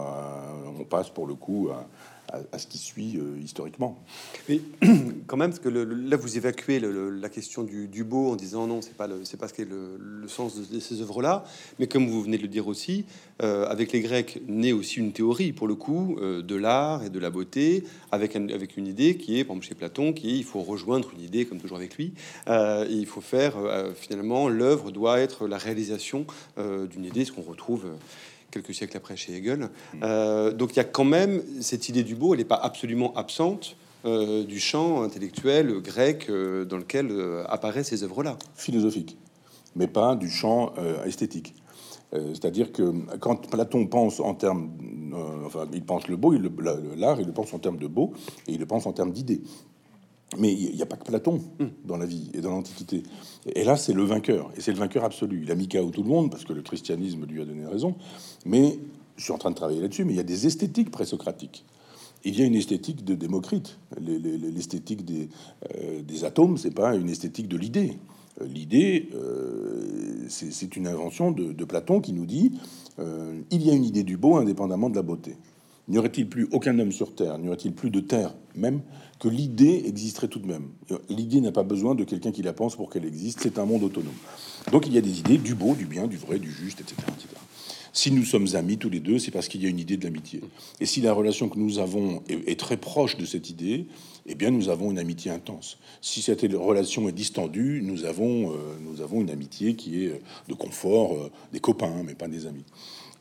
[0.80, 1.88] on passe pour le coup à,
[2.58, 4.04] ce qui suit euh, historiquement.
[4.48, 4.62] Mais
[5.28, 8.96] quand même, parce que là, vous évacuez la question du, beau en disant non, c'est
[8.96, 11.44] pas c'est pas ce qui est le, sens de, ces œuvres-là.
[11.80, 13.06] Mais comme vous venez de le dire aussi,
[13.42, 17.10] euh, avec les Grecs naît aussi une théorie pour le coup euh, de l'art et
[17.10, 20.44] de la beauté, avec avec une idée qui est, par exemple chez Platon, qui il
[20.44, 22.14] faut rejoindre une idée comme toujours avec lui.
[22.48, 23.56] il faut faire
[23.96, 26.26] finalement l'œuvre doit être la réalisation
[26.58, 27.86] d'une idée, ce qu'on retrouve
[28.52, 29.60] quelques siècles après chez Hegel.
[29.60, 29.98] Mm.
[30.04, 33.14] Euh, donc il y a quand même cette idée du beau, elle n'est pas absolument
[33.16, 37.12] absente euh, du champ intellectuel grec euh, dans lequel
[37.48, 38.38] apparaissent ces œuvres-là.
[38.56, 39.18] Philosophique,
[39.76, 40.74] mais pas du champ
[41.06, 41.54] esthétique.
[42.12, 44.72] C'est-à-dire que quand Platon pense en termes,
[45.46, 46.34] enfin, il pense le beau,
[46.98, 48.14] l'art, il le pense en termes de beau,
[48.48, 49.42] et il le pense en termes d'idées.
[50.38, 51.42] Mais il n'y a pas que Platon
[51.86, 53.04] dans la vie et dans l'Antiquité.
[53.56, 55.42] Et là, c'est le vainqueur, et c'est le vainqueur absolu.
[55.44, 57.96] Il a mis tout le monde parce que le christianisme lui a donné raison.
[58.46, 58.78] Mais
[59.18, 60.06] je suis en train de travailler là-dessus.
[60.06, 61.66] Mais il y a des esthétiques présocratiques.
[62.26, 63.80] Il y a une esthétique de Démocrite.
[64.00, 65.30] L'esthétique des,
[65.76, 67.98] euh, des atomes, pas une esthétique de l'idée.
[68.42, 72.52] Euh, l'idée, euh, c'est une invention de, de, Platon qui nous dit
[73.52, 75.38] il y a une idée du beau indépendamment de la beauté.
[75.90, 78.82] N'y aurait-il plus aucun homme sur Terre, n'y aurait-il plus de Terre même,
[79.20, 80.70] que l'idée existerait tout de même?
[81.10, 83.84] L'idée n'a pas besoin de quelqu'un qui la pense pour qu'elle existe, c'est un monde
[83.84, 84.14] autonome.
[84.72, 86.96] Donc il y a des idées du beau, du bien, du vrai, du juste, etc.
[87.92, 90.04] Si nous sommes amis tous les deux, c'est parce qu'il y a une idée de
[90.04, 90.42] l'amitié.
[90.80, 93.88] Et si la relation que nous avons est, très proche de cette idée,
[94.28, 95.80] eh bien nous avons une amitié intense.
[96.02, 100.54] Si cette relation est distendue, nous avons, euh, nous avons une amitié qui est de
[100.54, 102.66] confort, euh, des copains, mais pas des amis.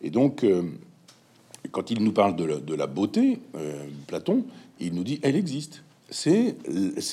[0.02, 0.62] Et donc, euh,
[1.70, 4.44] quand il nous parle de la, beauté, euh, Platon,
[4.80, 5.82] il nous dit elle existe.
[6.10, 6.54] C'est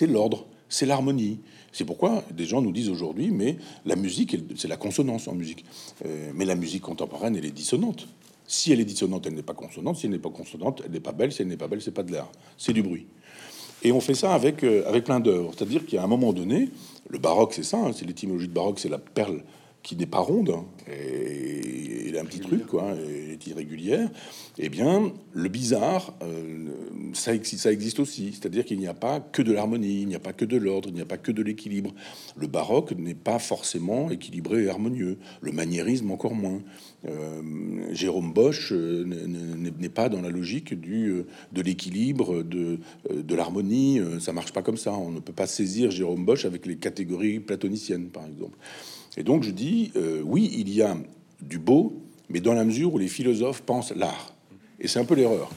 [0.07, 1.39] l'ordre, c'est l'harmonie.
[1.71, 5.65] C'est pourquoi des gens nous disent aujourd'hui, mais la musique, c'est la consonance en musique.
[6.05, 8.07] Euh, mais la musique contemporaine, elle est dissonante.
[8.47, 9.97] Si elle est dissonante, elle n'est pas consonante.
[9.97, 11.33] Si elle n'est pas consonante, elle n'est pas belle.
[11.33, 12.27] Si elle n'est pas belle, c'est pas de l'air,
[12.57, 13.07] c'est du bruit.
[13.83, 15.51] Et on fait ça avec, euh, avec plein d'œuvres.
[15.55, 16.69] C'est-à-dire qu'à un moment donné,
[17.09, 19.43] le baroque, c'est ça, hein, c'est l'étymologie de baroque, c'est la perle
[19.85, 24.09] qui n'est pas ronde, hein, et il a un petit truc, quoi, elle est irrégulière,
[24.57, 26.69] eh bien, le bizarre, euh,
[27.13, 28.31] ça, ça existe aussi.
[28.31, 30.89] C'est-à-dire qu'il n'y a pas que de l'harmonie, il n'y a pas que de l'ordre,
[30.89, 31.93] il n'y a pas que de l'équilibre.
[32.35, 35.19] Le baroque n'est pas forcément équilibré et harmonieux.
[35.41, 36.61] Le maniérisme, encore moins.
[37.07, 37.43] Euh,
[37.91, 42.79] Jérôme Bosch euh, n'est pas dans la logique du, de l'équilibre, de,
[43.13, 43.99] de l'harmonie.
[44.19, 44.93] Ça marche pas comme ça.
[44.93, 48.57] On ne peut pas saisir Jérôme Bosch avec les catégories platoniciennes, par exemple.
[49.17, 50.95] Et donc je dis, euh, oui, il y a
[51.41, 54.33] du beau, mais dans la mesure où les philosophes pensent l'art.
[54.79, 55.49] Et c'est un peu l'erreur.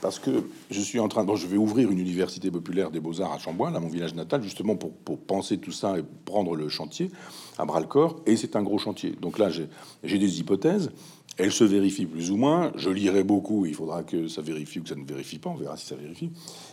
[0.00, 3.38] Parce que je suis en train, je vais ouvrir une université populaire des beaux-arts à
[3.38, 7.10] Chambois, là, mon village natal, justement pour, pour, penser tout ça et prendre le chantier
[7.58, 8.20] à bras le corps.
[8.24, 9.16] Et c'est un gros chantier.
[9.20, 10.90] Donc là, j'ai des hypothèses
[11.38, 12.72] Elle se vérifie plus ou moins.
[12.74, 13.64] Je lirai beaucoup.
[13.64, 15.50] Il faudra que ça vérifie ou que ça ne vérifie pas.
[15.50, 16.32] On verra si ça vérifie.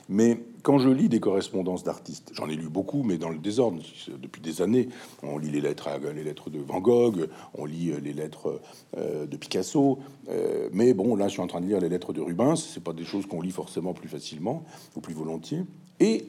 [0.09, 3.83] Mais quand je lis des correspondances d'artistes, j'en ai lu beaucoup, mais dans le désordre
[4.19, 4.89] depuis des années.
[5.21, 8.59] On lit les lettres, les lettres de Van Gogh, on lit les lettres
[8.97, 9.99] euh, de Picasso.
[10.29, 12.55] Euh, mais bon, là, je suis en train de lire les lettres de Rubens.
[12.55, 14.63] C'est pas des choses qu'on lit forcément plus facilement
[14.95, 15.61] ou plus volontiers.
[15.99, 16.25] Et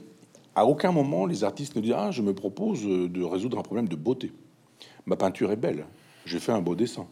[0.55, 3.89] à aucun moment, les artistes ne disent Ah, je me propose de résoudre un problème
[3.89, 4.31] de beauté.
[5.07, 5.87] Ma peinture est belle.
[6.27, 7.07] J'ai fait un beau dessin.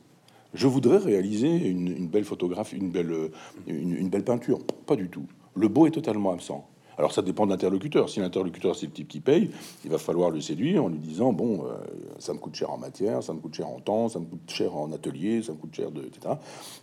[0.54, 3.30] Je voudrais réaliser une, belle photographie, une belle,
[3.66, 4.60] une, belle peinture.
[4.86, 5.26] Pas du tout.
[5.54, 6.66] Le beau est totalement absent.
[6.96, 8.08] Alors ça dépend de l'interlocuteur.
[8.08, 9.50] Si l'interlocuteur c'est le type qui paye,
[9.84, 11.74] il va falloir le séduire en lui disant bon, euh,
[12.18, 14.48] ça me coûte cher en matière, ça me coûte cher en temps, ça me coûte
[14.48, 16.34] cher en atelier, ça me coûte cher de etc.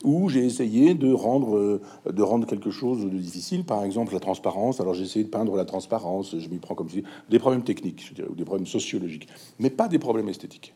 [0.03, 1.81] Ou j'ai essayé de rendre euh,
[2.12, 4.81] de rendre quelque chose de difficile, par exemple la transparence.
[4.81, 6.38] Alors j'ai essayé de peindre la transparence.
[6.38, 9.27] Je m'y prends comme si des problèmes techniques, je dirais, ou des problèmes sociologiques,
[9.60, 10.73] mais pas des problèmes esthétiques.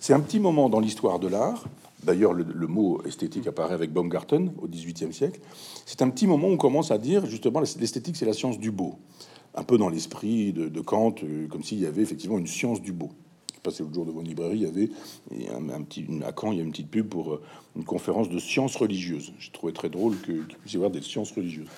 [0.00, 1.64] C'est un petit moment dans l'histoire de l'art
[2.04, 5.40] D'ailleurs, le, mot esthétique apparaît avec Baumgarten au XVIIIe siècle.
[5.86, 8.70] C'est un petit moment où on commence à dire justement l'esthétique, c'est la science du
[8.70, 8.96] beau.
[9.54, 12.92] Un peu dans l'esprit de, Kant, euh, comme s'il y avait effectivement une science du
[12.92, 13.10] beau.
[13.62, 14.90] Passé l'autre jour devant une librairie, il y avait
[15.54, 17.42] un, petit à Caen, il y a une petite pub pour euh,
[17.76, 19.32] une conférence de sciences religieuses.
[19.38, 21.68] J'ai trouvé très drôle qu'il puisse y avoir des sciences religieuses.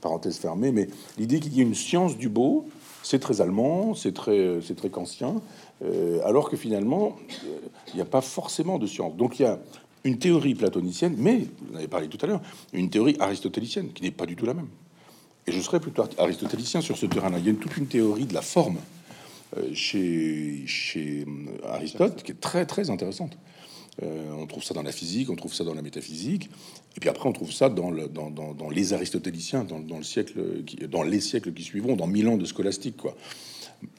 [0.00, 2.66] Parenthèse fermée, mais l'idée qu'il y ait une science du beau,
[3.02, 5.40] c'est très allemand, c'est très, c'est très kantien,
[5.84, 7.16] euh, alors que finalement,
[7.88, 9.16] il n'y a pas forcément de science.
[9.16, 9.58] Donc il y a
[10.04, 12.40] une théorie platonicienne, mais, vous en avez parlé tout à l'heure,
[12.72, 14.68] une théorie aristotélicienne, qui n'est pas du tout la même.
[15.46, 17.38] Et je serais plutôt aristotélicien sur ce terrain-là.
[17.38, 18.78] Il y a toute une théorie de la forme
[19.56, 20.64] euh, chez,
[20.96, 21.24] euh,
[21.68, 23.36] Aristote qui est très très intéressante.
[24.00, 26.48] on trouve ça dans la physique, on trouve ça dans la métaphysique,
[26.96, 29.98] et puis après on trouve ça dans, le, dans, dans, dans les aristotéliciens, dans, dans,
[29.98, 33.16] le siècle, qui, dans les siècles qui suivront, dans mille ans de scolastique, quoi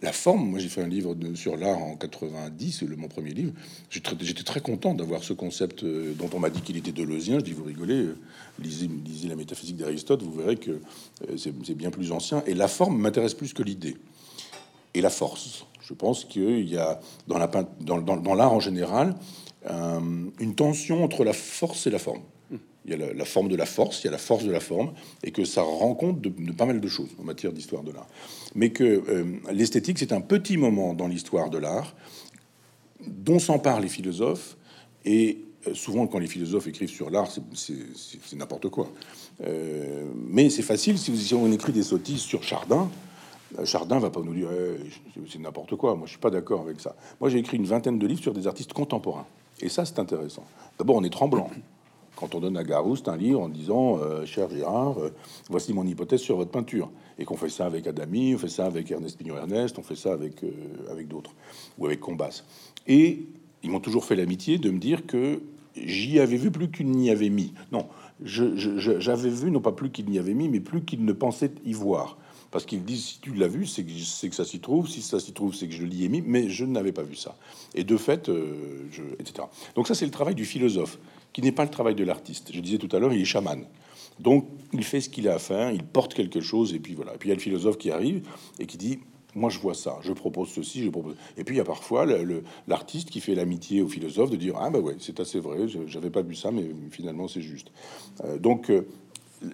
[0.02, 3.54] la forme, moi j'ai fait un livre sur l'art en 90, le, mon premier livre.
[3.90, 7.40] J'étais très content d'avoir ce concept euh, dont on m'a dit qu'il était deleuzien.
[7.40, 8.18] Je dis, vous rigolez, euh,
[8.60, 8.90] lisez,
[9.28, 12.44] la métaphysique d'Aristote, vous verrez que euh, c'est bien plus ancien.
[12.48, 13.98] Et la forme m'intéresse plus que l'idée.
[14.94, 15.66] Et la force.
[15.82, 17.50] Je pense qu'il y a dans l'art
[17.82, 19.16] dans, en général
[20.40, 22.22] une tension entre la force et la forme
[22.86, 24.60] il y a la, forme de la force, il y a la force de la
[24.60, 24.94] forme,
[25.24, 28.08] et que ça rend compte de, pas mal de choses en matière d'histoire de l'art.
[28.56, 31.96] Mais que euh, l'esthétique, c'est un petit moment dans l'histoire de l'art
[33.06, 34.58] dont s'emparent les philosophes,
[35.06, 38.90] et euh, souvent quand les philosophes écrivent sur l'art, c'est n'importe quoi.
[39.46, 42.90] Euh, mais c'est facile si, vous, si on écrit des sottises sur Chardin.
[43.66, 45.96] Chardin va pas nous dire eh, c'est n'importe quoi.
[45.96, 46.96] Moi, je suis pas d'accord avec ça.
[47.22, 49.28] Moi, j'ai écrit une vingtaine de livres sur des artistes contemporains,
[49.62, 50.44] et ça, c'est intéressant.
[50.78, 51.50] D'abord, on est tremblant
[52.16, 55.14] quand on donne à Garouste un livre en disant euh, Cher Gérard, euh,
[55.50, 56.92] voici mon hypothèse sur votre peinture.
[57.20, 60.14] Et qu'on fait ça avec Adami, on fait ça avec Ernest Pignon-Ernest, on fait ça
[60.14, 60.52] avec, euh,
[60.90, 61.32] avec d'autres,
[61.78, 62.44] ou avec Combas.
[62.88, 63.26] Et
[63.64, 65.42] ils m'ont toujours fait l'amitié de me dire que
[65.76, 67.54] j'y avais vu plus qu'il n'y avait mis.
[67.72, 67.88] Non,
[68.24, 71.74] j'avais vu non pas plus qu'il n'y avait mis, mais plus qu'il ne pensait y
[71.74, 72.18] voir.
[72.52, 74.88] Parce qu'ils disent si tu l'as vu, c'est que, que ça s'y trouve.
[74.88, 77.16] Si ça s'y trouve, c'est que je l'y ai mis, mais je n'avais pas vu
[77.16, 77.36] ça.
[77.74, 79.48] Et de fait, je, etc.
[79.76, 81.00] Donc ça, c'est le travail du philosophe
[81.34, 82.52] qui n'est pas le travail de l'artiste.
[82.54, 83.66] Je disais tout à l'heure, il est chaman.
[84.20, 87.16] Donc, il fait ce qu'il a à faire, il porte quelque chose, et puis voilà.
[87.16, 88.28] Et puis il y a le philosophe qui arrive
[88.60, 89.00] et qui dit
[89.36, 91.16] Moi, je vois ça, je propose ceci, je propose.
[91.38, 92.06] Et puis il y a parfois
[92.68, 96.12] l'artiste qui fait l'amitié au philosophe de dire Ah, bah ouais, c'est assez vrai, j'avais
[96.12, 97.72] pas vu ça, mais finalement, c'est juste.
[98.24, 98.86] Euh, donc, euh,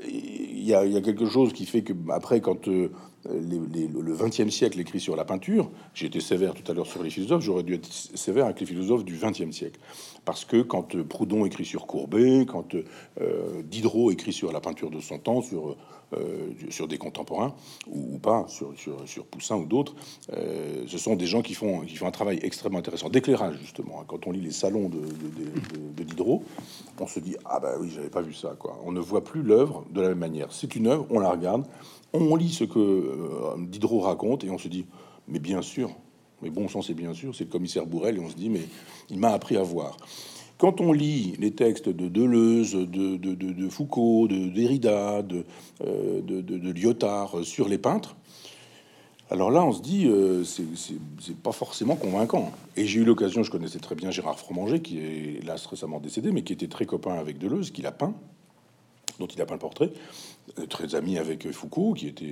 [0.08, 2.92] il y, a, quelque chose qui fait que, après, quand euh,
[3.26, 7.10] le XXe siècle écrit sur la peinture, j'ai été sévère tout à l'heure sur les
[7.10, 9.80] philosophes, j'aurais dû être sévère avec les philosophes du XXe siècle.
[10.26, 14.92] Parce que quand euh, Proudhon écrit sur Courbet, quand euh, Diderot écrit sur la peinture
[14.92, 15.76] de son temps, sur,
[16.14, 17.56] euh, sur des contemporains,
[17.88, 18.74] ou, pas, sur,
[19.06, 19.96] sur, Poussin ou d'autres,
[20.30, 24.04] ce sont des gens qui font, qui font un travail extrêmement intéressant, d'éclairage justement.
[24.08, 26.44] Quand on lit les salons de, de, Diderot,
[27.00, 28.56] on se dit Ah bah oui, j'avais pas vu ça.
[28.58, 28.80] Quoi.
[28.86, 30.52] On ne voit plus l'œuvre de la même manière.
[30.52, 31.66] C'est une œuvre, on la regarde,
[32.13, 34.86] on lit ce que Diderot raconte et on se dit
[35.28, 35.91] Mais bien sûr,
[36.41, 38.62] mais bon sang, c'est bien sûr, c'est le commissaire Bourrel, et on se dit, mais
[39.10, 39.98] il m'a appris à voir.
[40.58, 45.45] Quand on lit les textes de Deleuze, de, Foucault, de Derrida, de,
[45.86, 48.15] euh, de, Lyotard sur les peintres,
[49.32, 52.52] alors là, on se dit, euh, c'est pas forcément convaincant.
[52.76, 56.32] Et j'ai eu l'occasion, je connaissais très bien Gérard Fromanger, qui est là récemment décédé,
[56.32, 58.13] mais qui était très copain avec Deleuze, qui l'a peint,
[59.19, 60.29] dont il a peint le portrait, euh,
[60.70, 62.26] très ami avec Foucault, qui était,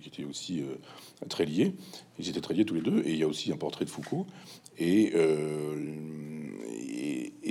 [0.00, 0.76] qui était aussi euh,
[1.28, 1.74] très lié.
[2.18, 3.02] Ils étaient très liés tous les deux.
[3.04, 4.26] Et il y a aussi un portrait de Foucault.
[4.78, 5.74] Et, euh,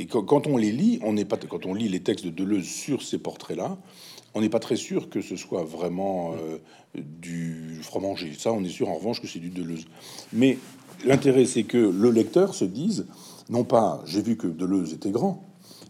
[0.09, 3.01] quand, on les lit, on n'est pas quand on lit les textes de Deleuze sur
[3.01, 3.77] ces portraits-là,
[4.33, 6.35] on n'est pas très sûr que ce soit vraiment
[6.93, 8.33] du fromager.
[8.37, 9.85] Ça, on est sûr en revanche que c'est du Deleuze.
[10.31, 10.57] Mais
[11.05, 13.07] l'intérêt, c'est que le lecteur se dise
[13.49, 15.43] non pas j'ai vu que Deleuze était grand,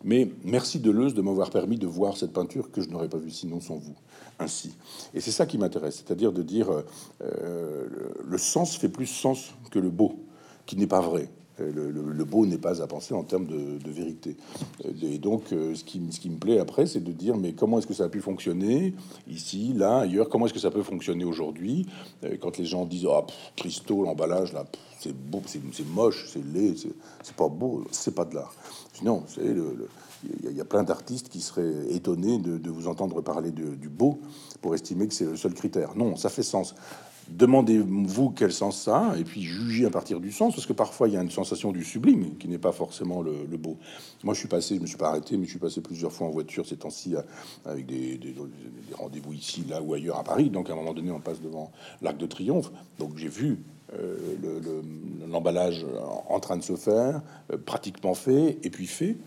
[0.06, 3.32] Mais merci Deleuze de m'avoir permis de voir cette peinture que je n'aurais pas vue
[3.32, 3.96] sinon sans vous.
[4.38, 4.76] Ainsi.
[5.16, 6.84] Et c'est ça qui m'intéresse, c'est-à-dire de dire
[7.22, 7.88] euh,
[8.24, 10.20] le sens fait plus sens que le beau,
[10.68, 11.28] qui n'est pas vrai.
[11.58, 14.36] Le, le, beau n'est pas à penser en termes de, vérité.
[15.02, 17.94] Et donc, euh, ce, qui, me plaît après, c'est de dire, mais comment est-ce que
[17.94, 18.94] ça a pu fonctionner
[19.30, 20.28] ici, là, ailleurs?
[20.28, 21.86] Comment est-ce que ça peut fonctionner aujourd'hui?
[22.26, 24.66] Euh, Quand les gens disent, oh, Christo, l'emballage, là,
[25.00, 26.76] c'est beau, c'est moche, c'est laid,
[27.24, 28.54] c'est pas beau, c'est pas de l'art.
[29.02, 29.88] Non, c'est le,
[30.44, 34.20] il y, a plein d'artistes qui seraient étonnés de, vous entendre parler du beau
[34.62, 35.96] pour estimer que c'est le seul critère.
[35.96, 36.74] Non, ça fait sens.
[37.30, 41.08] Demandez-vous quel sens ça a, et puis jugez à partir du sens, parce que parfois
[41.08, 43.78] il y a une sensation du sublime qui n'est pas forcément le, beau.
[44.24, 46.28] Moi, je suis passé, je me suis pas arrêté, mais je suis passé plusieurs fois
[46.28, 47.16] en voiture ces temps-ci
[47.66, 48.20] avec des,
[48.94, 50.50] rendez-vous ici, là ou ailleurs à Paris.
[50.50, 52.72] Donc, à un moment donné, on passe devant l'Arc de Triomphe.
[53.00, 53.60] Donc, j'ai vu
[53.94, 54.82] euh,
[55.28, 55.86] l'emballage
[56.30, 59.18] en train de se faire, euh, pratiquement fait, et puis fait.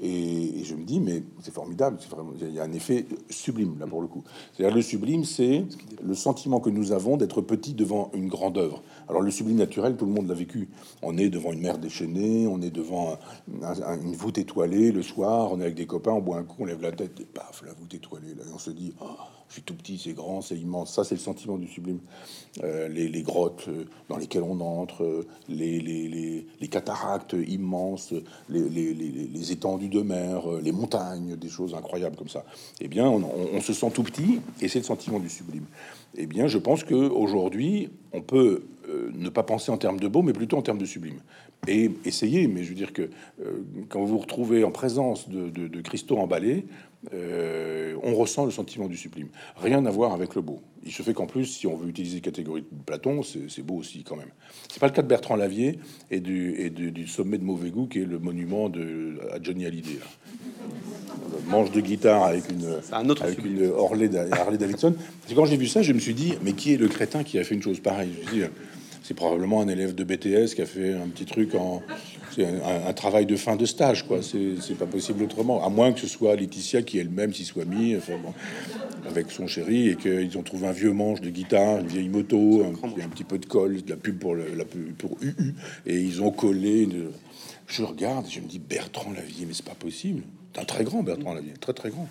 [0.00, 1.98] Et, je me dis, mais c'est formidable,
[2.40, 4.24] il y a un effet sublime là pour le coup.
[4.52, 5.64] C'est-à-dire le sublime, c'est
[6.02, 8.82] le sentiment que nous avons d'être petit devant une grande œuvre.
[9.08, 10.68] Alors le sublime naturel, tout le monde l'a vécu.
[11.02, 15.60] On est devant une mer déchaînée, on est devant une voûte étoilée le soir, on
[15.60, 17.72] est avec des copains, on boit un coup, on lève la tête et paf, la
[17.72, 18.34] voûte étoilée.
[18.34, 19.06] Là, on se dit, oh,
[19.48, 20.92] je suis tout petit, c'est grand, c'est immense.
[20.94, 22.00] Ça, c'est le sentiment du sublime.
[22.62, 28.14] Euh, les, grottes euh, dans lesquelles on entre, euh, les, les cataractes immenses,
[28.48, 32.44] les, étendues de mer, les montagnes, des choses incroyables comme ça.
[32.80, 35.66] Eh bien, on, se sent tout petit et c'est le sentiment du sublime.
[36.16, 38.64] Eh bien, je pense que aujourd'hui, on peut
[39.12, 41.20] ne pas penser en termes de beau, mais plutôt en termes de sublime.
[41.66, 43.10] Et essayer, mais je veux dire que
[43.88, 46.66] quand vous vous retrouvez en présence de, de, de cristaux emballés,
[47.12, 49.28] euh, on ressent le sentiment du sublime.
[49.56, 50.60] Rien à voir avec le beau.
[50.84, 54.04] Il se fait qu'en plus, si on veut utiliser catégorie de Platon, c'est beau aussi
[54.04, 54.30] quand même.
[54.70, 55.78] C'est pas le cas de Bertrand Lavier
[56.10, 59.98] et du, du, sommet de mauvais goût qui est le monument de à Johnny Hallyday.
[61.46, 64.94] Manche de guitare avec une, un autre avec une Harley, Harley Davidson.
[65.34, 67.44] quand j'ai vu ça, je me suis dit, mais qui est le crétin qui a
[67.44, 68.12] fait une chose pareille?
[69.04, 71.82] C'est probablement un élève de BTS qui a fait un petit truc en,
[72.34, 74.20] c'est un, travail de fin de stage, quoi.
[74.22, 77.96] C'est pas possible autrement, à moins que ce soit Laetitia qui elle-même s'y soit mis
[79.06, 82.64] avec son chéri et qu'ils ont trouvé un vieux manche de guitare, une vieille moto,
[82.64, 85.54] un, un petit peu de colle, de la pub pour le, la pub pour UU,
[85.84, 86.88] et ils ont collé.
[87.66, 90.22] Je regarde, je me dis Bertrand Lavier, mais c'est pas possible.
[90.54, 92.08] C'est un très grand Bertrand Lavier, très très grand,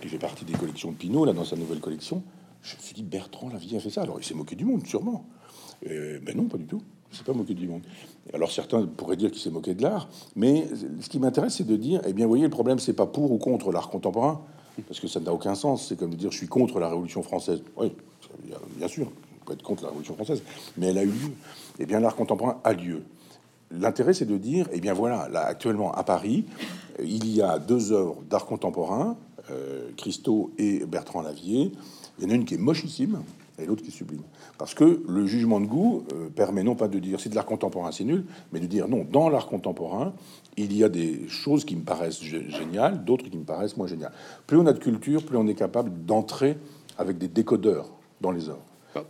[0.00, 2.22] qui fait partie des collections de Pinot là dans sa nouvelle collection.
[2.62, 4.02] Je me suis dit Bertrand Lavier a fait ça.
[4.02, 5.26] Alors il s'est moqué du monde, sûrement.
[5.86, 6.82] Mais non, pas du tout.
[7.12, 7.82] C'est pas moqué du monde.
[8.32, 10.68] Alors certains pourraient dire qu'il s'est moqué de l'art, mais
[11.00, 13.38] ce qui m'intéresse, c'est de dire, eh bien, voyez, le problème, c'est pas pour ou
[13.38, 14.42] contre l'art contemporain,
[14.86, 15.88] parce que ça n'a aucun sens.
[15.88, 17.62] C'est comme dire, je suis contre la Révolution française.
[17.76, 17.92] Oui,
[18.76, 20.42] bien sûr, on peut être contre la Révolution française,
[20.76, 21.32] mais elle a eu lieu.
[21.80, 23.02] Eh bien, l'art contemporain a lieu.
[23.72, 26.44] L'intérêt, c'est de dire, eh bien voilà, là, actuellement à Paris,
[27.02, 29.16] il y a deux œuvres d'art contemporain,
[29.50, 31.72] euh, Christo et Bertrand Lavier.
[32.18, 33.22] Il y en a une qui est mochissime,
[33.62, 34.22] et l'autre qui sublime.
[34.58, 37.46] Parce que le jugement de goût euh, permet non pas de dire c'est de l'art
[37.46, 40.12] contemporain, c'est nul, mais de dire non, dans l'art contemporain,
[40.56, 44.12] il y a des choses qui me paraissent géniales, d'autres qui me paraissent moins géniales.
[44.46, 46.56] Plus on a de culture, plus on est capable d'entrer
[46.98, 47.88] avec des décodeurs
[48.20, 48.64] dans les œuvres.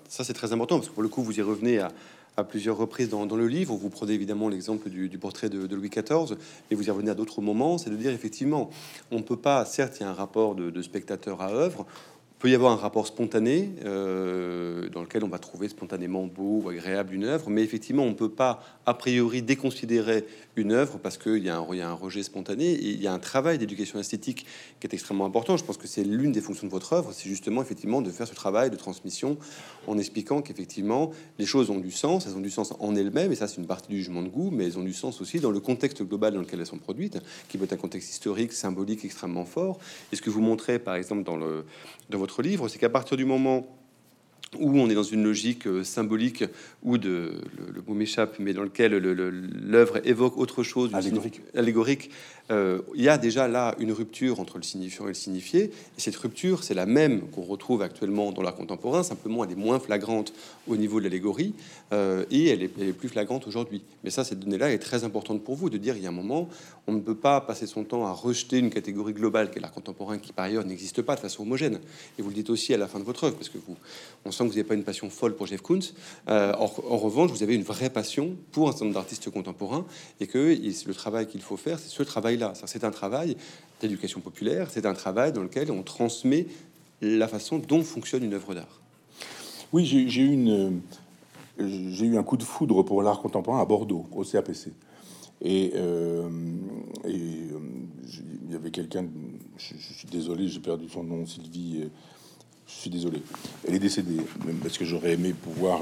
[0.09, 1.91] Ça, c'est très important, parce que pour le coup, vous y revenez à,
[2.49, 3.75] plusieurs reprises dans, le livre.
[3.75, 6.37] Vous prenez évidemment l'exemple du, portrait de, Louis XIV,
[6.71, 7.77] et vous y revenez à d'autres moments.
[7.77, 8.71] C'est de dire effectivement,
[9.11, 11.87] on ne peut pas, certes, il y a un rapport de spectateur à œuvre,
[12.41, 16.69] peut y avoir un rapport spontané euh, dans lequel on va trouver spontanément beau ou
[16.71, 20.25] agréable une œuvre, mais effectivement, on ne peut pas a priori déconsidérer
[20.57, 23.19] une œuvre parce qu'il y, y a un rejet spontané et il y a un
[23.19, 24.47] travail d'éducation esthétique
[24.81, 25.59] qui est extrêmement important.
[25.59, 28.27] Je pense que c'est l'une des fonctions de votre œuvre, c'est justement effectivement de faire
[28.27, 29.37] ce travail de transmission
[29.91, 33.35] en expliquant qu'effectivement les choses ont du sens, elles ont du sens en elles-mêmes et
[33.35, 35.51] ça c'est une partie du jugement de goût, mais elles ont du sens aussi dans
[35.51, 39.05] le contexte global dans lequel elles sont produites, qui peut être un contexte historique, symbolique
[39.05, 39.79] extrêmement fort.
[40.13, 41.65] Et ce que vous montrez par exemple dans le
[42.09, 43.67] dans votre livre, c'est qu'à partir du moment
[44.59, 46.45] où on est dans une logique euh, symbolique
[46.83, 51.41] ou de le, mot m'échappe, mais dans lequel l'œuvre évoque autre chose, allégorique.
[51.55, 52.11] allégorique
[52.51, 55.65] euh, il y a déjà là une rupture entre le signifiant et le signifié.
[55.65, 59.57] Et cette rupture, c'est la même qu'on retrouve actuellement dans l'art contemporain, simplement elle est
[59.57, 60.33] moins flagrante
[60.67, 61.55] au niveau de l'allégorie
[61.93, 63.83] euh, et elle est, plus flagrante aujourd'hui.
[64.03, 66.13] Mais ça, cette donnée-là est très importante pour vous de dire il y a un
[66.13, 66.49] moment,
[66.87, 69.73] on ne peut pas passer son temps à rejeter une catégorie globale qui est l'art
[69.73, 71.79] contemporain, qui par ailleurs n'existe pas de façon homogène.
[72.19, 73.77] Et vous le dites aussi à la fin de votre œuvre, parce que vous,
[74.25, 75.81] on que vous n'avez pas une passion folle pour Jeff Koons.
[76.29, 79.85] Euh, en, revanche, vous avez une vraie passion pour un certain nombre d'artistes contemporains
[80.21, 83.37] et que le travail qu'il faut faire, c'est ce travail c'est un travail
[83.81, 86.47] d'éducation populaire, c'est un travail dans lequel on transmet
[87.01, 88.81] la façon dont fonctionne une œuvre d'art.
[89.73, 90.81] Oui, j'ai eu, une,
[91.59, 94.73] j'ai eu un coup de foudre pour l'art contemporain à Bordeaux, au CAPC.
[95.43, 96.29] Et, euh,
[97.07, 99.07] et, il y avait quelqu'un,
[99.57, 101.89] je, suis désolé, j'ai perdu son nom, Sylvie.
[102.77, 103.23] Je suis désolé.
[103.67, 104.17] Elle est décédée,
[104.47, 105.81] même parce que j'aurais aimé pouvoir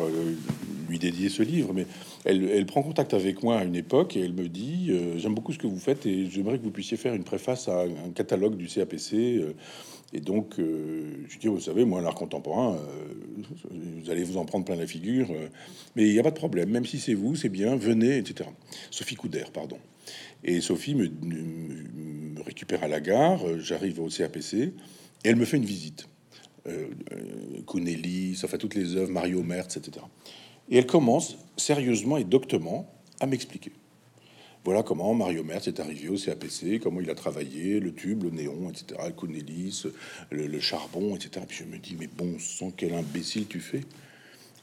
[0.88, 1.86] lui dédier ce livre, mais
[2.24, 5.58] elle, prend contact avec moi à une époque et elle me dit J'aime beaucoup ce
[5.58, 8.66] que vous faites et j'aimerais que vous puissiez faire une préface à un catalogue du
[8.66, 9.44] CAPC.
[10.12, 13.42] Et donc, euh, je dis, vous savez, moi, l'art contemporain, euh,
[14.02, 15.48] vous allez vous en prendre plein la figure, euh,
[15.96, 18.48] mais il n'y a pas de problème, même si c'est vous, c'est bien, venez, etc.
[18.90, 19.78] Sophie Couder, pardon.
[20.44, 21.10] Et Sophie me,
[22.42, 24.72] récupère à la gare, j'arrive au CAPC, et
[25.24, 26.08] elle me fait une visite.
[26.68, 30.04] Euh, ça fait toutes les œuvres, Mario Mertz, etc.
[30.70, 33.72] Et elle commence sérieusement et doctement à m'expliquer.
[34.64, 38.30] Voilà comment Mario Merz est arrivé au CAPC, comment il a travaillé, le tube, le
[38.30, 39.00] néon, etc.,
[40.30, 41.46] le le, charbon, etc.
[41.48, 43.80] Puis je me dis, mais bon sang, quel imbécile tu fais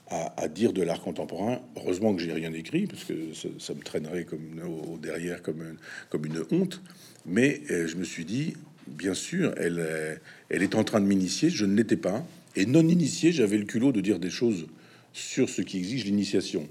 [0.07, 1.59] à, dire de l'art contemporain.
[1.75, 5.77] Heureusement que j'ai rien écrit, parce que ça, me traînerait comme au, derrière comme,
[6.09, 6.81] comme une honte.
[7.25, 8.53] Mais euh, je me suis dit,
[8.87, 10.15] bien sûr, elle, euh,
[10.49, 12.25] elle est en train de m'initier, je ne l'étais pas.
[12.55, 14.67] Et non initié, j'avais le culot de dire des choses
[15.13, 16.67] sur ce qui exige l'initiation.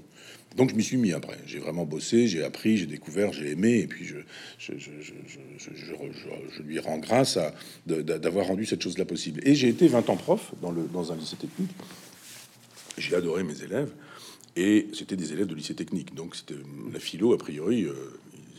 [0.55, 1.37] Donc je m'y suis mis après.
[1.45, 4.15] J'ai vraiment bossé, j'ai appris, j'ai découvert, j'ai aimé, et puis je,
[6.63, 7.37] lui rends grâce
[7.85, 9.41] d'avoir rendu cette chose-là possible.
[9.43, 11.71] Et j'ai été 20 ans prof dans un lycée technique.
[12.97, 13.91] J'ai adoré mes élèves,
[14.55, 16.15] et c'était des élèves de lycée technique.
[16.15, 16.55] Donc c'était
[16.93, 17.93] la philo, a priori, euh,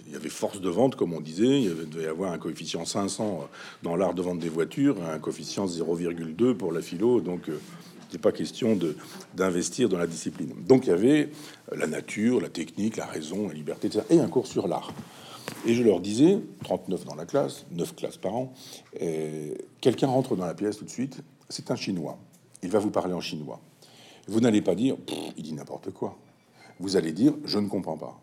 [0.07, 1.63] il y avait force de vente, comme on disait.
[1.63, 3.49] Il devait y avoir un coefficient 500
[3.83, 7.21] dans l'art de vente des voitures, un coefficient 0,2 pour la philo.
[7.21, 7.59] Donc euh,
[8.11, 8.97] c'est pas question de
[9.35, 10.53] d'investir dans la discipline.
[10.67, 11.31] Donc il y avait
[11.75, 14.05] la nature, la technique, la raison, la liberté, etc.
[14.11, 14.93] et un cours sur l'art.
[15.67, 18.53] Et je leur disais, 39 dans la classe, 9 classes par an,
[19.01, 22.19] euh, quelqu'un rentre dans la pièce tout de suite, c'est un Chinois.
[22.63, 23.61] Il va vous parler en chinois.
[24.27, 24.97] Vous n'allez pas dire,
[25.37, 26.17] il dit n'importe quoi.
[26.81, 28.21] Vous allez dire, je ne comprends pas.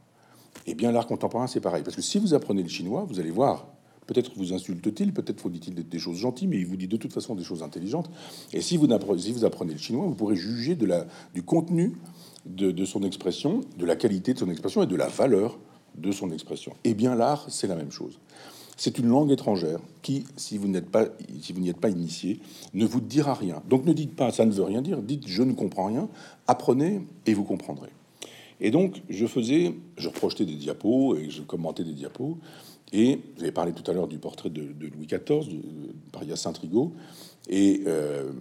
[0.67, 1.83] Eh bien, l'art contemporain, c'est pareil.
[1.83, 3.67] Parce que si vous apprenez le chinois, vous allez voir
[4.05, 7.13] Peut-être vous insulte-t-il, peut-être faut dit-il des choses gentilles, mais il vous dit de toute
[7.13, 8.09] façon des choses intelligentes.
[8.51, 11.93] Et si vous, apprenez, vous le chinois, vous pourrez juger de la, du contenu
[12.45, 15.57] de, son expression, de la qualité de son expression et de la valeur
[15.95, 16.73] de son expression.
[16.83, 18.19] Eh bien, l'art, c'est la même chose.
[18.75, 20.67] C'est une langue étrangère qui, si vous
[21.41, 22.39] si vous n'y êtes pas initié,
[22.73, 23.61] ne vous dira rien.
[23.69, 25.01] Donc ne dites pas ça ne veut rien dire.
[25.03, 26.09] Dites je ne comprends rien.
[26.47, 27.89] Apprenez et vous comprendrez.
[28.63, 32.37] Et donc je faisais, je projetais des diapos et je commentais des diapos.
[32.93, 35.61] Et avez parlé tout à l'heure du portrait de, Louis XIV de,
[36.11, 36.93] par Hyacinthe Rigaud.
[37.49, 38.31] Et euh,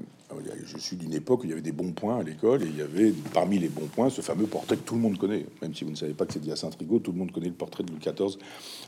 [0.65, 2.77] je suis d'une époque où il y avait des bons points à l'école et il
[2.77, 5.45] y avait parmi les bons points ce fameux portrait que tout le monde connaît.
[5.61, 7.55] Même si vous ne savez pas que c'est Hyacinthe Rigaud, tout le monde connaît le
[7.55, 8.39] portrait de Louis XIV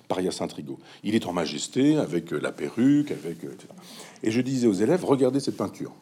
[0.06, 0.78] par Hyacinthe Rigaud.
[1.02, 3.68] Il est en majesté avec euh, la perruque, avec euh, etc.
[4.22, 5.92] Et je disais aux élèves regardez cette peinture.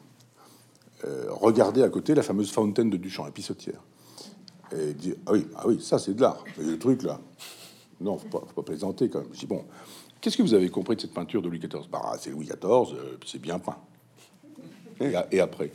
[1.30, 3.83] regardez à côté la fameuse fontaine de Duchamp, la pissotière.
[4.74, 4.94] Et
[5.26, 6.44] ah oui, ah oui, ça c'est de l'art.
[6.58, 7.20] Le truc là,
[8.00, 9.28] non, faut pas, faut pas plaisanter quand même.
[9.32, 9.64] Je dis, bon,
[10.20, 12.94] qu'est-ce que vous avez compris de cette peinture de Louis XIV Bah, c'est Louis XIV,
[12.94, 13.76] euh, c'est bien peint.
[15.32, 15.72] Et, après?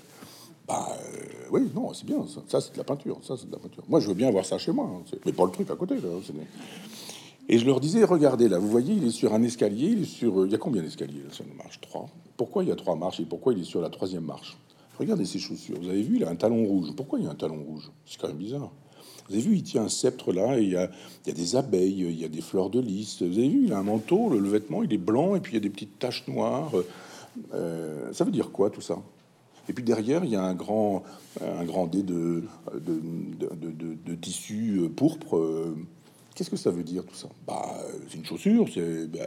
[0.68, 3.60] Bah, euh, oui, non, c'est bien, ça, c'est de la peinture, ça, c'est de la
[3.60, 3.84] peinture.
[3.88, 5.96] Moi, je veux bien voir ça chez moi, hein, mais pas le truc à côté.
[5.96, 6.10] Là,
[7.50, 10.06] et je leur disais, regardez là, vous voyez, il est sur un escalier, il est
[10.06, 10.46] sur.
[10.46, 11.80] Il y a combien d'escaliers sur une marche?
[11.80, 12.10] Trois.
[12.36, 14.58] Pourquoi il y a trois marches et pourquoi il est sur la troisième marche?
[15.00, 15.78] Regardez ses chaussures.
[15.80, 16.90] Vous avez vu, il a un talon rouge.
[16.96, 17.90] Pourquoi il y a un talon rouge?
[18.06, 18.70] C'est quand même bizarre.
[19.28, 20.90] Vous avez vu, il tient un sceptre là, il y a,
[21.26, 23.22] des abeilles, il y a des fleurs de lys.
[23.22, 25.56] Vous avez vu, il a un manteau, le, vêtement, il est blanc, et puis il
[25.56, 26.72] y a des petites taches noires.
[27.54, 28.98] Euh, ça veut dire quoi tout ça?
[29.70, 31.04] Et puis derrière, il y a un grand,
[31.42, 32.44] un grand dé de,
[34.22, 35.74] tissu pourpre.
[36.38, 37.28] Qu'est-ce que ça veut dire tout ça?
[37.48, 37.76] Bah,
[38.08, 39.22] c'est une chaussure, c'est bah,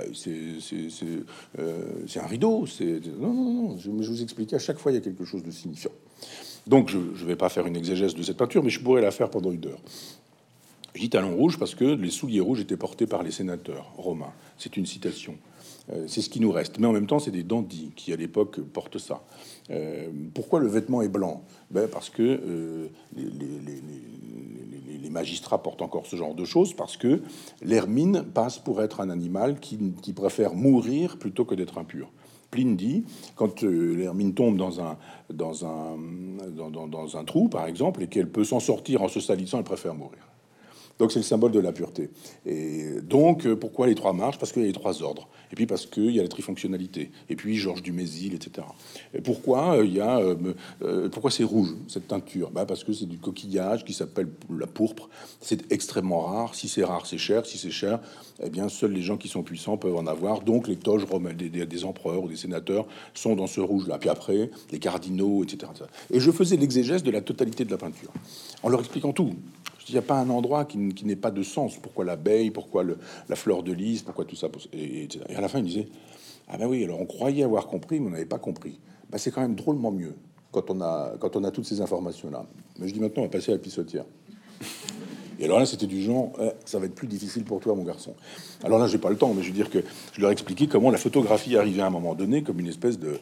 [1.59, 2.67] euh, un rideau.
[3.19, 3.79] Non, non, non.
[3.79, 5.91] Je, je vous explique à chaque fois il y a quelque chose de signifiant.
[6.67, 9.11] Donc je ne vais pas faire une exégèse de cette peinture, mais je pourrais la
[9.11, 9.81] faire pendant une heure.
[10.95, 14.33] Je dis talon rouge parce que les souliers rouges étaient portés par les sénateurs romains.
[14.59, 15.37] C'est une citation.
[15.93, 16.79] Euh, c'est ce qui nous reste.
[16.79, 19.23] Mais en même temps, c'est des dandys qui, à l'époque, portent ça.
[19.71, 21.43] Euh, pourquoi le vêtement est blanc?
[21.71, 23.31] Ben Parce que euh, les,
[25.11, 27.21] magistrats portent encore ce genre de choses, parce que
[27.63, 32.13] l'hermine passe pour être un animal qui préfère mourir plutôt que d'être impur.
[32.51, 33.05] Pline dit,
[33.37, 34.97] quand euh, l'hermine tombe dans un,
[37.15, 40.30] un trou, par exemple, et qu'elle peut s'en sortir en se salissant, elle préfère mourir.
[41.01, 42.11] Donc c'est le symbole de la pureté.
[42.45, 44.39] Et donc euh, pourquoi les trois marches?
[44.39, 45.29] Parce qu'il y a les trois ordres.
[45.51, 47.11] Et puis parce qu'il y a la trifonctionnalité.
[47.31, 48.67] Et puis Georges du Mésil, etc.
[49.15, 52.51] Et pourquoi euh, il y a euh, pourquoi c'est rouge cette teinture?
[52.51, 55.09] Bah Parce que c'est du coquillage qui s'appelle la pourpre.
[55.41, 56.55] C'est extrêmement rare.
[56.55, 57.47] Si c'est rare, c'est cher.
[57.47, 57.99] Si c'est cher,
[58.43, 60.43] eh bien seuls les gens qui sont puissants peuvent en avoir.
[60.43, 63.97] Donc les toges romaines des, empereurs ou des sénateurs sont dans ce rouge-là.
[63.97, 65.73] Puis après les cardinaux, etc.
[66.11, 68.13] Et je faisais l'exégèse de la totalité de la peinture
[68.63, 69.35] en leur expliquant tout
[69.91, 71.77] qu'il n'y a pas un endroit qui, n'ait pas de sens.
[71.77, 72.85] Pourquoi l'abeille Pourquoi
[73.29, 75.89] la fleur de lys Pourquoi tout ça et, à la fin, il disait
[76.49, 78.79] Ah ben oui, alors on croyait avoir compris, mais on n'avait pas compris.
[79.11, 80.15] Ben, c'est quand même drôlement mieux
[80.53, 82.47] quand on a, quand on a toutes ces informations-là.
[82.79, 84.05] Mais je dis maintenant, on va passer à la pissotière.
[85.41, 87.83] Et alors là, c'était du genre, eh, ça va être plus difficile pour toi, mon
[87.83, 88.15] garçon.
[88.63, 89.79] Alors là, j'ai pas le temps, mais je veux dire que
[90.13, 93.19] je leur expliquais comment la photographie arrivait à un moment donné comme une espèce de,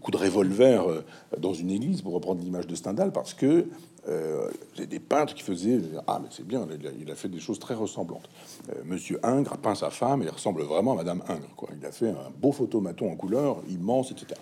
[0.00, 1.04] coup de revolver euh,
[1.38, 3.66] dans une église, pour reprendre l'image de Stendhal, parce que
[4.08, 6.66] euh, des peintres qui faisaient ah mais c'est bien,
[6.98, 8.30] il a, fait des choses très ressemblantes.
[8.70, 11.54] Euh, Monsieur Ingres peint sa femme et il ressemble vraiment à Madame Ingres.
[11.56, 11.68] Quoi.
[11.78, 14.40] Il a fait un beau photomaton en couleur immense, etc.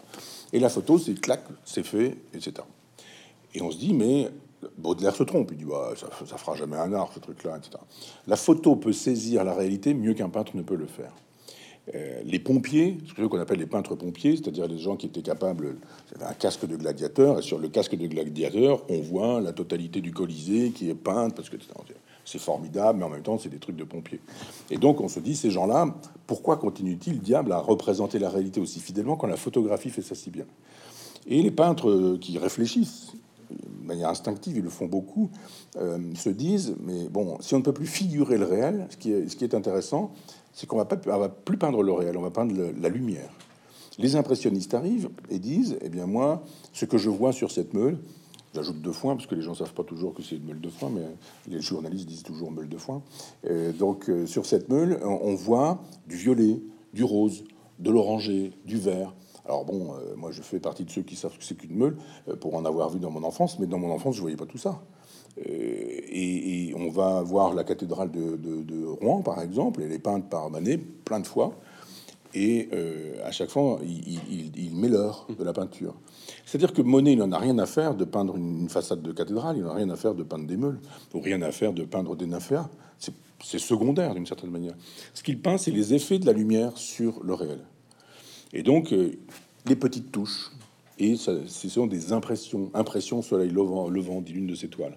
[0.52, 2.52] Et la photo, c'est clac, c'est fait, etc.
[3.54, 4.30] Et on se dit mais
[4.78, 7.78] Baudelaire se trompe, il dit bah, ça, fera jamais un art ce truc-là, etc.
[8.26, 11.12] La photo peut saisir la réalité mieux qu'un peintre ne peut le faire.
[11.94, 15.76] Euh, les pompiers, ce qu'on appelle les peintres pompiers, c'est-à-dire les gens qui étaient capables,
[16.20, 20.12] un casque de gladiateur, et sur le casque de gladiateur, on voit la totalité du
[20.12, 21.56] Colisée qui est peinte, parce que
[22.24, 24.20] c'est formidable, mais en même temps, c'est des trucs de pompiers.
[24.70, 25.94] Et donc, on se dit, ces gens-là,
[26.26, 30.30] pourquoi continuent-ils, diable, à représenter la réalité aussi fidèlement quand la photographie fait ça si
[30.30, 30.46] bien?
[31.28, 33.12] Et les peintres qui réfléchissent,
[33.50, 35.30] de manière instinctive, ils le font beaucoup,
[35.76, 39.12] euh, se disent, mais bon, si on ne peut plus figurer le réel, ce qui
[39.12, 40.12] est, intéressant,
[40.52, 43.30] c'est qu'on pas, va plus peindre le réel, on va peindre la lumière.
[43.98, 47.98] Les impressionnistes arrivent et disent, eh bien moi, ce que je vois sur cette meule,
[48.54, 50.68] j'ajoute de foin parce que les gens savent pas toujours que c'est une meule de
[50.68, 51.06] foin, mais
[51.48, 53.02] les journalistes disent toujours meule de foin.
[53.46, 56.60] Euh, donc euh, sur cette meule, on voit du violet,
[56.92, 57.44] du rose,
[57.78, 59.14] de l'oranger, du vert.
[59.46, 61.96] Alors bon, euh, moi je fais partie de ceux qui savent que c'est qu'une meule
[62.40, 64.58] pour en avoir vu dans mon enfance, mais dans mon enfance je voyais pas tout
[64.58, 64.82] ça.
[65.38, 70.50] Euh, et, on va voir la cathédrale de, Rouen, par exemple, elle est peinte par
[70.50, 71.54] Manet plein de fois.
[72.34, 75.94] Et euh, à chaque fois, il, met l'heure de la peinture.
[76.44, 79.56] C'est-à-dire que Monet, il n'en a rien à faire de peindre une façade de cathédrale,
[79.56, 80.78] il n'en a rien à faire de peindre des meules,
[81.14, 82.68] ou rien à faire de peindre des nymphéas.
[83.42, 84.74] C'est secondaire d'une certaine manière.
[85.14, 87.60] Ce qu'il peint, c'est les effets de la lumière sur le réel.
[88.56, 89.12] Et donc, euh,
[89.66, 90.50] les petites touches,
[90.98, 94.96] et ce sont des impressions, impressions soleil levant, levant dit l'une de ses toiles.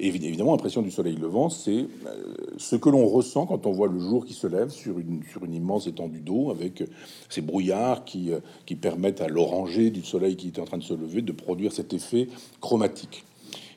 [0.00, 3.86] Et évidemment, impression du soleil levant, c'est euh, ce que l'on ressent quand on voit
[3.86, 5.22] le jour qui se lève sur une,
[5.54, 6.82] immense étendue d'eau, avec
[7.28, 10.82] ces brouillards qui, euh, qui permettent à l'oranger du soleil qui est en train de
[10.82, 12.26] se lever de produire cet effet
[12.60, 13.24] chromatique.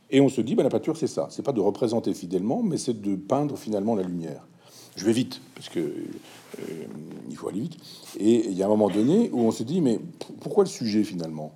[0.10, 1.28] Et on se dit, bah, la peinture, c'est ça.
[1.30, 4.48] C'est pas de représenter fidèlement, mais c'est de peindre finalement la lumière.
[4.96, 6.64] Je vais vite, parce que euh,
[7.30, 7.78] il faut aller vite.
[8.20, 10.00] Et il y a un moment donné où on se dit, mais
[10.42, 11.52] pourquoi le sujet finalement?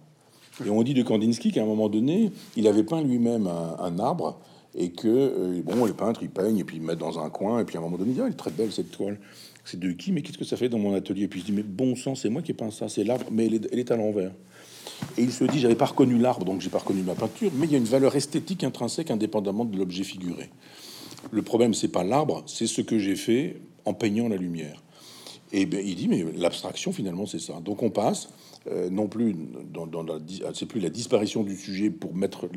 [0.66, 4.40] Et on dit de Kandinsky qu'à un moment donné, il avait peint lui-même un, arbre
[4.74, 7.60] et que euh, bon, les peintres ils peignent et puis ils mettent dans un coin
[7.60, 9.20] et puis à un moment donné, ils disent, ah, est très belle cette toile.
[9.66, 10.14] C'est de qui?
[10.14, 11.24] Mais qu'est-ce que ça fait dans mon atelier?
[11.24, 13.26] Et puis je dis, mais bon sang, c'est moi qui ai peint ça, c'est l'arbre,
[13.32, 14.32] mais elle elle est à l'envers.
[15.18, 17.66] Et il se dit, j'avais pas reconnu l'arbre, donc j'ai pas reconnu ma peinture, mais
[17.66, 20.50] il y a une valeur esthétique intrinsèque indépendamment de l'objet figuré.
[21.32, 24.82] Le problème, c'est pas l'arbre, c'est ce que j'ai fait en peignant la lumière.
[25.52, 27.60] Et ben, il dit, mais l'abstraction, finalement, c'est ça.
[27.64, 28.30] Donc on passe,
[28.72, 29.36] euh, non plus
[29.72, 30.16] dans, la,
[30.54, 32.48] c'est plus la disparition du sujet pour mettre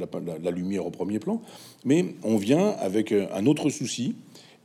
[0.42, 1.42] la, lumière au premier plan,
[1.84, 4.14] mais on vient avec euh, un autre souci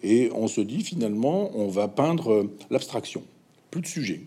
[0.01, 3.23] et on se dit, finalement, on va peindre euh, l'abstraction.
[3.71, 4.21] Plus de sujet.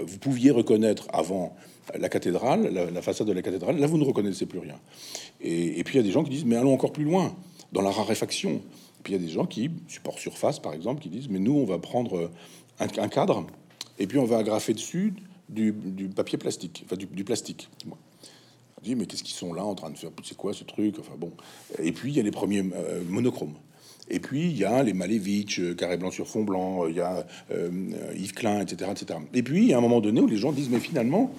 [0.00, 1.54] Vous pouviez reconnaître avant
[1.98, 4.76] la cathédrale, la, façade de la cathédrale, là vous ne reconnaissez plus rien.
[5.40, 7.36] Et puis il y a des gens qui disent, mais allons encore plus loin,
[7.72, 8.62] dans la raréfaction.
[9.04, 11.54] Puis il y a des gens qui, support surface par exemple, qui disent mais nous
[11.54, 12.30] on va prendre
[12.80, 13.46] un, cadre
[13.98, 15.14] et puis on va agrafer dessus
[15.48, 15.72] du,
[16.14, 17.68] papier plastique, enfin du, plastique.
[17.86, 17.98] Moi.
[18.78, 20.10] On dit mais qu'est-ce qu'ils sont là en train de faire?
[20.24, 20.98] C'est quoi ce truc?
[20.98, 21.32] Enfin bon.
[21.78, 23.54] Et puis il y a les premiers euh, monochromes.
[24.08, 27.00] Et puis il y a les Malevich, euh, carré blanc sur fond blanc, il y
[27.00, 27.70] a euh,
[28.16, 29.20] Yves Klein, etc., etc.
[29.32, 31.30] Et puis il y a un moment donné où les gens disent mais finalement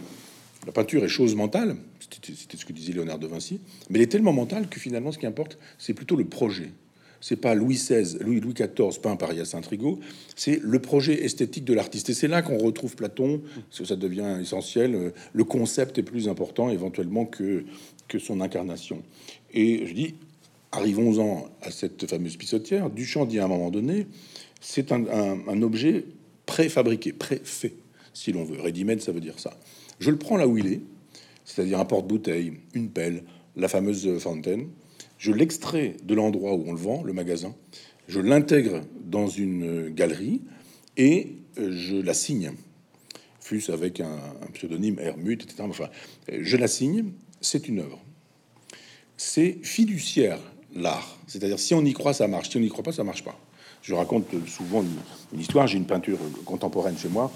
[0.66, 3.60] la peinture est chose mentale, c'était ce que disait Léonard de Vinci,
[3.90, 6.72] mais elle est tellement mentale que finalement ce qui importe c'est plutôt le projet
[7.28, 10.00] c'est pas Louis XVI, Louis, XIV peint par Hyacinthe Trigo,
[10.36, 12.12] c'est le projet esthétique de l'artiste.
[12.12, 15.12] Et c'est là qu'on retrouve Platon, parce que ça devient essentiel.
[15.34, 17.66] Le concept est plus important éventuellement que,
[18.08, 19.02] que son incarnation.
[19.56, 20.14] Et je dis,
[20.72, 22.92] arrivons-en à cette fameuse pissotière.
[22.92, 24.06] Duchamp dit à un moment donné,
[24.62, 26.06] c'est un, objet
[26.46, 27.74] préfabriqué, préfait,
[28.14, 28.62] si l'on veut.
[28.62, 29.58] ready ça veut dire ça.
[30.00, 30.82] Je le prends là où il est,
[31.44, 33.24] c'est-à-dire un porte-bouteille, une pelle,
[33.56, 34.68] la fameuse fontaine
[35.26, 37.56] je l'extrais de l'endroit où on le vend, le magasin,
[38.08, 40.42] je l'intègre dans une galerie
[40.98, 42.52] et euh, je la signe,
[43.40, 44.20] fût-ce avec un,
[44.54, 45.64] pseudonyme Hermut, etc.
[45.68, 45.90] Enfin,
[46.32, 47.06] je la signe,
[47.42, 48.00] c'est une œuvre.
[49.18, 50.38] C'est fiduciaire
[50.76, 53.24] l'art, c'est-à-dire si on y croit, ça marche, si on n'y croit pas, ça marche
[53.24, 53.40] pas.
[53.82, 54.84] Je raconte souvent
[55.34, 55.66] une histoire.
[55.66, 57.32] J'ai une peinture contemporaine chez moi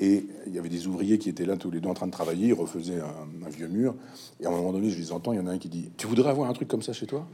[0.00, 2.12] et il y avait des ouvriers qui étaient là tous les deux en train de
[2.12, 3.94] travailler, ils refaisaient un, vieux mur.
[4.40, 5.90] Et à un moment donné, je les entends, il y en a un qui dit
[5.96, 7.26] Tu voudrais avoir un truc comme ça chez toi?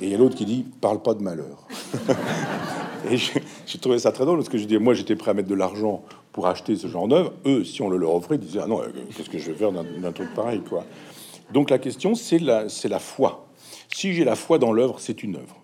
[0.00, 1.68] Et il y a l'autre qui dit Parle pas de malheur.
[3.10, 5.48] et j'ai trouvé ça très drôle parce que je dis Moi, j'étais prêt à mettre
[5.48, 6.02] de l'argent
[6.32, 7.32] pour acheter ce genre d'œuvre.
[7.46, 9.56] Eux, si on le leur offrait, ils disaient Ah non, euh, qu'est-ce que je vais
[9.56, 10.84] faire d'un truc pareil, quoi?
[11.52, 13.46] Donc la question, c'est la, la foi.
[13.94, 15.57] Si j'ai la foi dans l'œuvre, c'est une œuvre.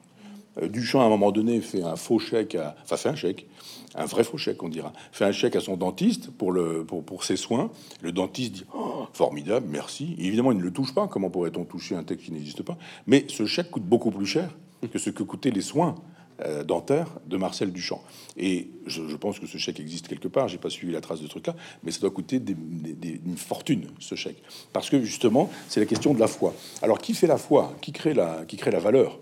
[0.61, 3.47] Euh, Duchamp, à un moment donné, fait un faux chèque, à, enfin fait un chèque,
[3.95, 7.05] un vrai faux chèque, on dira, fait un chèque à son dentiste pour, le, pour,
[7.05, 7.71] pour ses soins.
[8.03, 10.15] Le dentiste dit oh, formidable, merci.
[10.19, 11.09] évidemment, il ne le touche pas.
[11.09, 12.77] Comment pourrait-on toucher un texte qui n'existe pas?
[13.07, 14.51] Mais ce chèque coûte beaucoup plus cher
[14.93, 15.95] que ce que coûtaient les soins
[16.41, 18.03] euh, dentaires de Marcel Duchamp.
[18.37, 20.49] Et je, pense que ce chèque existe quelque part.
[20.49, 24.17] J'ai pas suivi la trace de ce truc-là, mais ça doit coûter une fortune ce
[24.17, 24.43] chèque,
[24.73, 26.53] parce que justement, c'est la question de la foi.
[26.83, 27.73] Alors, qui fait la foi?
[27.81, 29.21] Qui crée la, qui crée la valeur?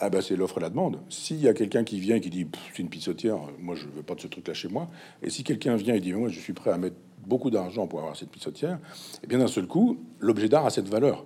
[0.00, 0.98] Ah ben c'est l'offre et la demande.
[1.08, 4.02] S'il y a quelqu'un qui vient et qui dit c'est une pissotière, moi je veux
[4.02, 4.88] pas de ce truc là chez moi,
[5.22, 8.00] et si quelqu'un vient et dit moi je suis prêt à mettre beaucoup d'argent pour
[8.00, 11.24] avoir cette pissotière, et eh bien d'un seul coup l'objet d'art a cette valeur.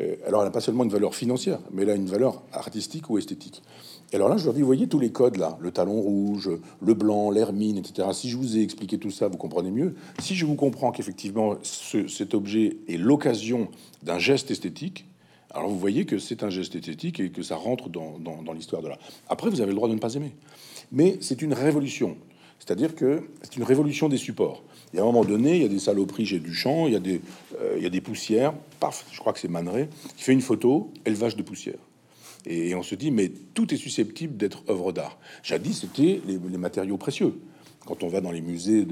[0.00, 3.10] Euh, alors elle n'a pas seulement une valeur financière, mais elle a une valeur artistique
[3.10, 3.62] ou esthétique.
[4.12, 6.50] Et alors là je leur dis vous voyez tous les codes là, le talon rouge,
[6.80, 8.08] le blanc, l'hermine, etc.
[8.12, 9.94] Si je vous ai expliqué tout ça, vous comprenez mieux.
[10.20, 13.68] Si je vous comprends qu'effectivement cet objet est l'occasion
[14.02, 15.06] d'un geste esthétique,
[15.52, 18.88] alors vous voyez que c'est un geste esthétique et que ça rentre dans, l'histoire de
[18.88, 18.98] l'art.
[19.28, 20.32] Après, vous avez le droit de ne pas aimer.
[20.92, 22.16] Mais c'est une révolution.
[22.58, 24.62] C'est-à-dire que c'est une révolution des supports.
[24.92, 26.96] Il y a un moment donné, il y a des saloperies chez Duchamp, il y
[26.96, 27.20] a des,
[27.60, 28.52] euh, il y a des poussières.
[28.80, 31.78] Paf, je crois que c'est Manet qui fait une photo, élevage de poussière.
[32.46, 35.18] Et, on se dit, mais tout est susceptible d'être œuvre d'art.
[35.42, 37.34] Jadis, c'était les matériaux précieux.
[37.86, 38.86] Quand on va dans les musées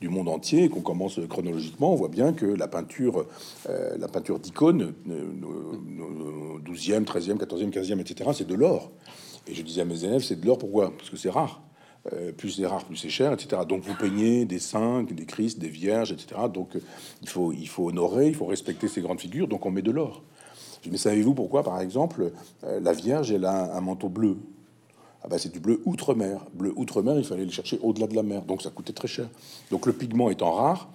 [0.00, 3.26] du monde entier et qu'on commence chronologiquement, on voit bien que la peinture,
[3.68, 8.92] euh, la peinture d'icônes, 12e, 13e, 14e, 15e, etc., c'est de l'or.
[9.46, 10.92] Et je disais à mes élèves, c'est de l'or pourquoi?
[10.96, 11.62] Parce que c'est rare.
[12.12, 13.62] Euh, plus c'est rare, plus c'est cher, etc.
[13.68, 16.42] Donc vous peignez des saints, des Christ, des vierges, etc.
[16.52, 16.76] Donc
[17.22, 19.90] il faut, il faut honorer, il faut respecter ces grandes figures, donc on met de
[19.90, 20.22] l'or.
[20.90, 22.32] Mais savez-vous pourquoi, par exemple,
[22.64, 24.38] euh, la Vierge, elle a un manteau bleu
[25.22, 26.46] ah bah, c'est du bleu outre-mer.
[26.54, 29.28] Bleu outre-mer, il fallait le chercher au-delà de la mer, donc ça coûtait très cher.
[29.70, 30.88] Donc le pigment étant rare,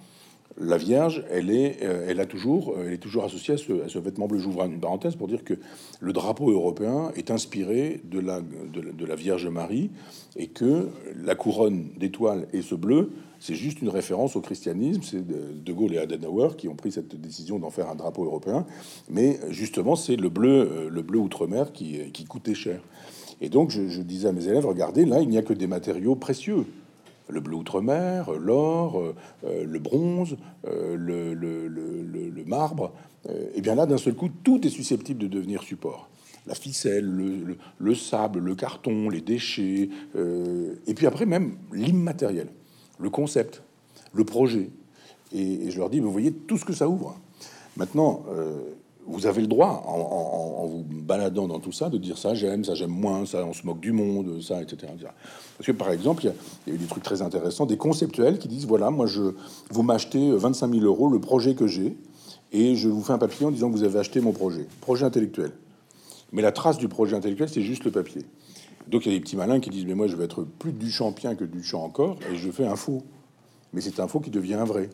[0.60, 3.98] la Vierge, elle est, euh, elle a toujours, euh, elle est toujours associée à ce,
[3.98, 4.38] vêtement bleu.
[4.38, 5.54] J'ouvre une parenthèse pour dire que
[6.00, 9.90] le drapeau européen est inspiré de la, de, la Vierge Marie
[10.36, 13.10] et que la couronne d'étoiles et ce bleu,
[13.40, 15.02] c'est juste une référence au christianisme.
[15.02, 18.66] C'est de, Gaulle et Adenauer qui ont pris cette décision d'en faire un drapeau européen.
[19.08, 22.80] Mais justement, c'est le bleu, euh, le bleu outre-mer qui coûtait cher.
[23.42, 26.14] Et donc, je, disais à mes élèves, regardez, là, il n'y a que des matériaux
[26.14, 26.64] précieux.
[27.28, 29.02] Le bleu outre-mer, l'or,
[29.44, 32.92] euh, le bronze, euh, le, marbre.
[33.28, 36.08] Euh, et bien là, d'un seul coup, tout est susceptible de devenir support.
[36.46, 37.04] La ficelle,
[37.78, 39.88] le, sable, le carton, les déchets.
[40.14, 42.48] et puis après, même l'immatériel,
[43.00, 43.62] le concept,
[44.12, 44.70] le projet.
[45.32, 47.18] Et, et, je leur dis, vous voyez tout ce que ça ouvre.
[47.76, 48.24] Maintenant,
[49.06, 52.74] vous avez le droit, en, vous baladant dans tout ça, de dire ça j'aime, ça
[52.74, 54.92] j'aime moins, ça on se moque du monde, ça, etc.
[55.58, 56.32] Parce que par exemple, il
[56.68, 59.34] y, a eu des trucs très intéressants, des conceptuels qui disent voilà, moi je
[59.70, 61.96] vous m'achetez 25 000 euros le projet que j'ai,
[62.52, 65.04] et je vous fais un papier en disant que vous avez acheté mon projet, projet
[65.04, 65.52] intellectuel.
[66.32, 68.22] Mais la trace du projet intellectuel, c'est juste le papier.
[68.88, 70.72] Donc il y a des petits malins qui disent mais moi je vais être plus
[70.72, 73.02] du champion que du champ encore, et je fais un faux.
[73.72, 74.90] Mais c'est un faux qui devient un vrai.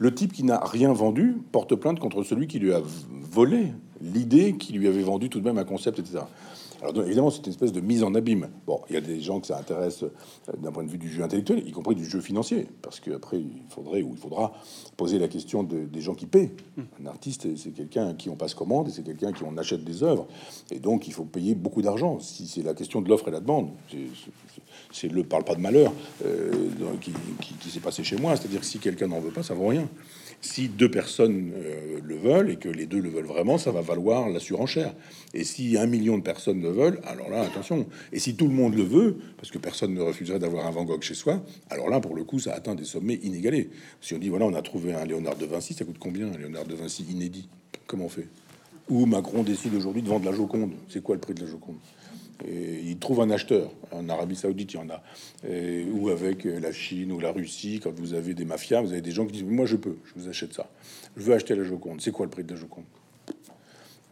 [0.00, 2.80] Le type qui n'a rien vendu porte plainte contre celui qui lui a
[3.10, 6.20] volé l'idée qui lui avait vendu tout de même un concept, etc.
[6.82, 8.48] Alors évidemment, c'est une espèce de mise en abîme.
[8.66, 10.08] Bon, il y a des gens que ça intéresse euh,
[10.62, 13.62] d'un point de vue du jeu intellectuel, y compris du jeu financier, parce qu'après, il
[13.68, 14.54] faudrait ou il faudra
[14.96, 16.52] poser la question des gens qui paient.
[17.02, 19.84] Un artiste, c'est quelqu'un à qui on passe commande et c'est quelqu'un qui on achète
[19.84, 20.26] des œuvres.
[20.70, 22.18] Et donc, il faut payer beaucoup d'argent.
[22.20, 23.68] Si c'est la question de l'offre et la demande,
[25.10, 25.92] le parle pas de malheur
[26.24, 26.50] euh,
[27.00, 27.12] qui,
[27.60, 28.36] qui s'est passé chez moi.
[28.36, 29.88] C'est-à-dire que si quelqu'un n'en veut pas, ça vaut rien.
[30.42, 33.82] Si deux personnes euh, le veulent et que les deux le veulent vraiment, ça va
[33.82, 34.94] valoir la surenchère.
[35.34, 37.86] Et si un million de personnes le veulent, alors là, attention.
[38.12, 40.84] Et si tout le monde le veut, parce que personne ne refuserait d'avoir un Van
[40.84, 43.68] Gogh chez soi, alors là, pour le coup, ça atteint des sommets inégalés.
[44.00, 46.38] Si on dit, voilà, on a trouvé un Léonard de Vinci, ça coûte combien un
[46.38, 47.48] Léonard de Vinci inédit?
[47.86, 48.28] Comment on fait?
[48.88, 50.72] Ou Macron décide aujourd'hui de vendre la Joconde.
[50.88, 51.76] C'est quoi le prix de la Joconde?
[52.46, 53.70] Et il trouve un acheteur.
[53.92, 55.02] En Arabie Saoudite, il y en a.
[55.92, 59.10] ou avec la Chine ou la Russie, quand vous avez des mafias, vous avez des
[59.10, 60.68] gens qui disent Moi, je peux, je vous achète ça.
[61.16, 62.00] Je veux acheter la Joconde.
[62.00, 62.84] C'est quoi le prix de la Joconde?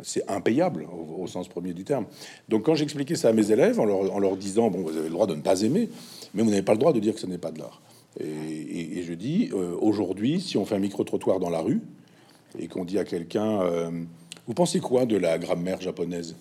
[0.02, 0.86] C'est impayable
[1.18, 2.06] au, sens premier du terme.
[2.48, 5.26] Donc quand j'expliquais ça à mes élèves en leur, disant bon vous avez le droit
[5.26, 5.88] de ne pas aimer,
[6.34, 7.82] mais vous n'avez pas le droit de dire que ce n'est pas de l'art.
[8.20, 11.80] Et, je dis euh, aujourd'hui si on fait un micro trottoir dans la rue
[12.58, 13.90] et qu'on dit à quelqu'un euh,
[14.46, 16.36] vous pensez quoi de la grammaire japonaise?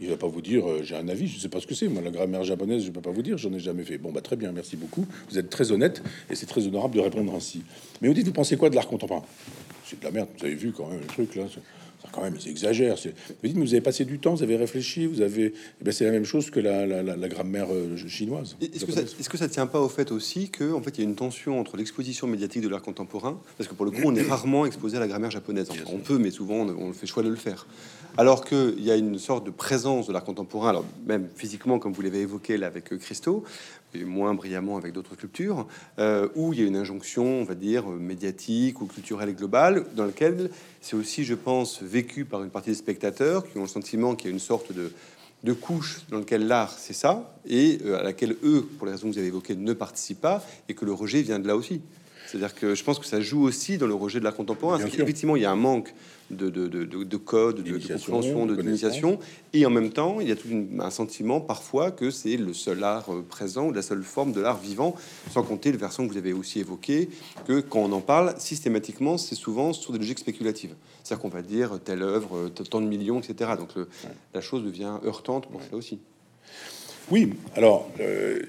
[0.00, 1.88] Il va pas vous dire euh, j'ai un avis, je sais pas ce que c'est.
[1.88, 3.98] Moi, la grammaire japonaise, je peux pas vous dire, j'en ai jamais fait.
[3.98, 5.06] Bon, bah très bien, merci beaucoup.
[5.30, 7.62] Vous êtes très honnête et c'est très honorable de répondre ainsi.
[8.00, 9.24] Mais vous dites, vous pensez quoi de l'art contemporain?
[9.84, 10.28] C'est de la merde.
[10.38, 11.44] Vous avez vu quand même le truc là,
[12.12, 12.96] quand même, ils exagèrent.
[12.96, 15.54] Vous dites, mais vous avez passé du temps, vous avez réfléchi, vous avez.
[15.84, 18.56] Eh c'est la même chose que la, la, la, grammaire euh, chinoise.
[18.60, 21.04] Est-ce que, ça, est-ce que ça tient pas au fait aussi que, en fait, il
[21.04, 24.02] y a une tension entre l'exposition médiatique de l'art contemporain, parce que pour le coup,
[24.04, 25.68] on est rarement exposé à la grammaire japonaise.
[25.92, 27.66] on peut, mais souvent, on, on fait choix de le faire.
[28.18, 31.92] Alors qu'il y a une sorte de présence de l'art contemporain, alors même physiquement, comme
[31.92, 33.44] vous l'avez évoqué là avec euh, Christo,
[33.94, 35.66] et moins brillamment avec d'autres cultures,
[35.98, 39.86] euh, où il y a une injonction, on va dire, médiatique ou culturelle et globale,
[39.94, 43.68] dans lequel c'est aussi, je pense, vécu par une partie des spectateurs qui ont le
[43.68, 44.92] sentiment qu'il y a une sorte de,
[45.44, 49.08] de couche dans lequel l'art, c'est ça, et euh, à laquelle eux, pour les raisons
[49.08, 51.80] que vous avez évoquées, ne participent pas, et que le rejet vient de là aussi.
[52.26, 54.78] C'est-à-dire que je pense que ça joue aussi dans le rejet de l'art contemporain.
[54.84, 55.94] Effectivement, il y a un manque
[56.30, 59.18] de, de, de, de code, de, compréhension, de d'initiation,
[59.52, 60.48] et en même temps, il y a tout
[60.78, 64.40] un sentiment parfois que c'est le seul art euh, présent ou la seule forme de
[64.40, 64.94] l'art vivant,
[65.30, 67.08] sans compter le versant que vous avez aussi évoqué,
[67.46, 70.74] que quand on en parle, systématiquement, c'est souvent sur des logiques spéculatives.
[71.02, 73.52] C'est-à-dire qu'on va dire telle œuvre, euh, tant de millions, etc.
[73.58, 73.70] Donc
[74.34, 75.98] la chose devient heurtante pour ça aussi.
[77.10, 78.42] Oui, alors, euh,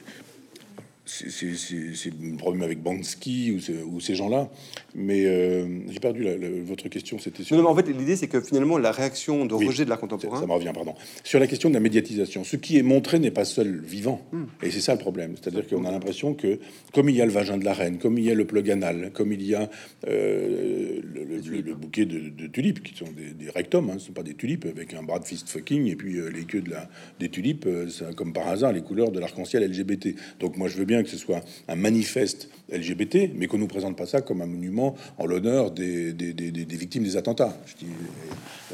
[1.08, 4.50] c'est le problème avec Bansky ou, ces gens-là.
[4.94, 6.26] Mais euh, j'ai perdu
[6.66, 7.18] votre question.
[7.18, 7.56] C'était sur...
[7.56, 10.40] Non, en fait, l'idée, c'est que finalement, la réaction de rejet de l'art contemporain.
[10.40, 10.96] Ça, me revient, pardon.
[11.24, 14.22] Sur la question de la médiatisation, ce qui est montré n'est pas seul vivant.
[14.32, 14.46] Hmm.
[14.62, 15.36] Et c'est ça le problème.
[15.42, 16.60] C'est-à-dire qu'on a l'impression que,
[16.94, 18.70] comme il y a le vagin de la reine, comme il y a le plug
[18.70, 19.70] anal, comme il y a
[20.08, 24.34] euh, le, bouquet de, tulipes, qui sont des, rectums, hein, ce ne sont pas des
[24.34, 26.90] tulipes avec un bras de fist fucking, et puis euh, les queues de la,
[27.20, 30.16] des tulipes, c'est comme par hasard les couleurs de l'arc-en-ciel LGBT.
[30.40, 33.96] Donc moi, je veux bien que ce soit un manifeste LGBT, mais qu'on nous présente
[33.96, 37.58] pas ça comme un monument en l'honneur des, victimes des attentats.
[37.80, 37.88] Dis,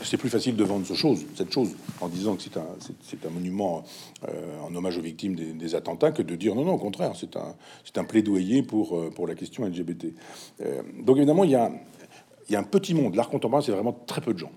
[0.04, 1.70] c'est plus facile de vendre ce chose, cette chose,
[2.02, 2.66] en disant que c'est un,
[3.04, 3.84] c'est, un monument
[4.28, 7.36] euh, en hommage aux victimes des, attentats, que de dire non, non, au contraire, c'est
[7.38, 7.56] un,
[7.86, 10.08] c'est un plaidoyer pour, euh, pour la question LGBT.
[10.62, 11.72] Euh, donc évidemment, il y a,
[12.50, 13.16] il y a un petit monde.
[13.16, 14.52] L'art contemporain, c'est vraiment très peu de gens.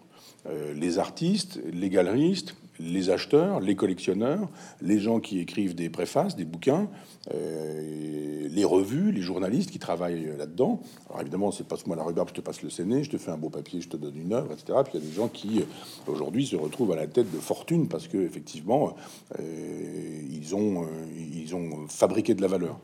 [0.74, 4.48] les artistes, les galeristes, les acheteurs, les collectionneurs,
[4.80, 6.88] les gens qui écrivent des préfaces, des bouquins,
[7.34, 10.80] euh, les revues, les journalistes qui travaillent là-dedans.
[11.08, 13.36] Alors évidemment, c'est passe-moi la regarde, je te passe le scéné, je te fais un
[13.36, 14.78] beau papier, je te donne une œuvre, etc.
[14.84, 15.64] Puis il y a des gens qui euh,
[16.06, 18.96] aujourd'hui se retrouvent à la tête de fortune parce que effectivement,
[19.38, 22.78] euh, ils ont ils ont fabriqué de la valeur.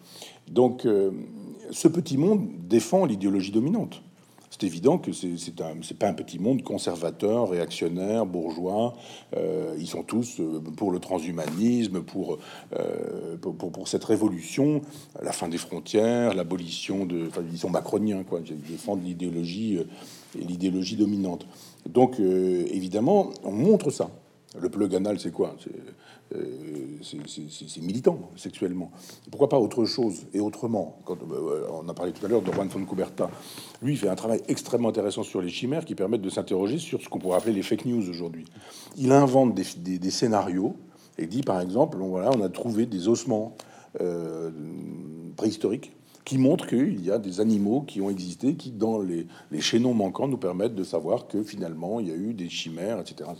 [0.49, 0.87] Donc,
[1.71, 4.03] ce petit monde défend l'idéologie dominante
[4.63, 8.95] c'est évident que c'est pas un petit monde conservateur, réactionnaire, bourgeois.
[9.37, 12.39] Euh, ils sont tous euh, pour le transhumanisme, pour,
[12.79, 14.81] euh, pour, pour, cette révolution,
[15.21, 17.27] la fin des frontières, l'abolition de.
[17.27, 18.39] Enfin, ils sont macroniens, quoi.
[18.47, 19.81] Ils défendent l'idéologie
[20.37, 21.45] l'idéologie dominante.
[21.87, 24.11] Donc, évidemment, on montre ça.
[24.59, 25.57] Le plug anal, c'est quoi
[26.35, 28.91] euh, c'est militant sexuellement.
[29.31, 32.53] Pourquoi pas autre chose et autrement Quand, euh, On a parlé tout à l'heure de
[32.53, 33.31] Juan von Cuberta.
[33.81, 37.01] Lui, il fait un travail extrêmement intéressant sur les chimères qui permettent de s'interroger sur
[37.01, 38.45] ce qu'on pourrait appeler les fake news aujourd'hui.
[38.99, 40.77] Il invente des, scénarios
[41.19, 43.57] et dit, par exemple, on, voilà, on a trouvé des ossements
[44.01, 44.51] euh,
[45.37, 45.93] préhistoriques
[46.25, 49.27] qui montre qu'il y a des animaux qui ont existé, qui dans les,
[49.61, 53.31] chaînons manquants nous permettent de savoir que finalement il y a eu des chimères, etc.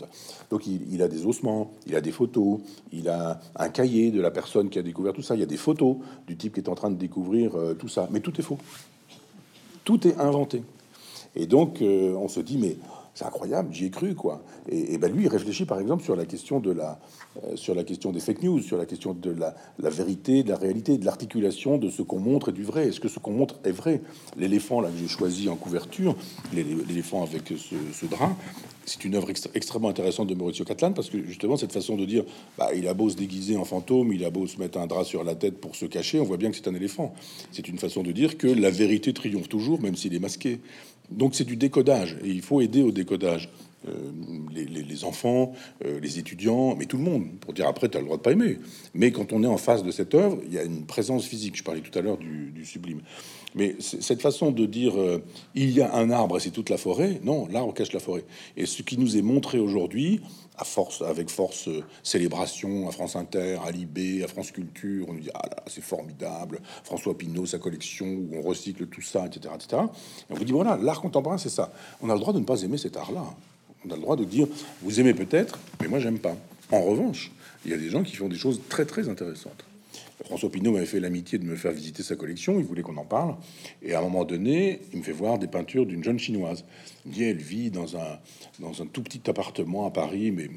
[0.49, 2.59] Donc il, a des ossements, il a des photos,
[2.91, 5.47] il a un cahier de la personne qui a découvert tout ça, il y a
[5.47, 8.37] des photos du type qui est en train de découvrir euh, tout ça, mais tout
[8.39, 8.57] est faux,
[9.85, 10.63] tout est inventé.
[11.35, 12.75] Et donc euh, on se dit mais
[13.13, 14.41] c'est incroyable, j'y ai cru quoi.
[14.69, 16.99] Et, ben lui, il réfléchit par exemple sur la question de la,
[17.43, 19.55] euh, sur la question des fake news, sur la question de la,
[19.89, 22.87] vérité, de la réalité, de l'articulation de ce qu'on montre et du vrai.
[22.87, 24.01] Est-ce que ce qu'on montre est vrai?
[24.37, 26.15] L'éléphant là j'ai choisi en couverture,
[26.53, 28.35] l'éléphant avec ce, drap,
[28.85, 32.23] c'est une œuvre extrêmement intéressante de Maurizio Catlan parce que justement cette façon de dire,
[32.57, 35.03] bah, il a beau se déguiser en fantôme, il a beau se mettre un drap
[35.03, 37.13] sur la tête pour se cacher, on voit bien que c'est un éléphant.
[37.51, 40.59] C'est une façon de dire que la vérité triomphe toujours, même s'il est masqué.
[41.09, 43.49] Donc c'est du décodage et il faut aider au décodage.
[43.89, 44.11] Euh,
[44.53, 48.05] les, enfants, euh, les étudiants, mais tout le monde, pour dire après, tu as le
[48.05, 48.59] droit de pas aimer.
[48.93, 51.57] Mais quand on est en face de cette œuvre, il y a une présence physique.
[51.57, 53.01] Je parlais tout à l'heure du, sublime.
[53.55, 55.21] Mais cette façon de dire euh,
[55.53, 58.23] il y a un arbre et c'est toute la forêt, non, l'arbre cache la forêt.
[58.55, 60.21] Et ce qui nous est montré aujourd'hui,
[60.57, 61.69] à force, avec force
[62.03, 65.83] célébration à France Inter, à Libé, à France Culture, on nous dit ah là, c'est
[65.83, 69.53] formidable, François Pinault, sa collection, où on recycle tout ça, etc.
[69.55, 69.81] etc.
[70.29, 71.71] Et on vous dit voilà, l'art contemporain, c'est ça.
[72.01, 73.25] On a le droit de ne pas aimer cet art-là.
[73.85, 74.47] On a le droit de dire,
[74.81, 76.35] vous aimez peut-être, mais moi j'aime pas.
[76.71, 77.31] En revanche,
[77.65, 79.65] il y a des gens qui font des choses très très intéressantes.
[80.25, 83.05] François Pinault m'avait fait l'amitié de me faire visiter sa collection, il voulait qu'on en
[83.05, 83.35] parle,
[83.81, 86.65] et à un moment donné, il me fait voir des peintures d'une jeune chinoise.
[87.05, 88.19] Il dit, elle vit dans un,
[88.59, 90.49] dans un tout petit appartement à Paris, mais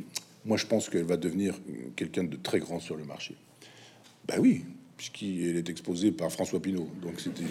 [0.44, 1.54] moi je pense qu'elle va devenir
[1.96, 3.34] quelqu'un de très grand sur le marché.
[4.26, 4.64] Ben oui,
[4.96, 6.88] puisqu'il est exposé par François Pinault.
[7.02, 7.42] Donc c'était,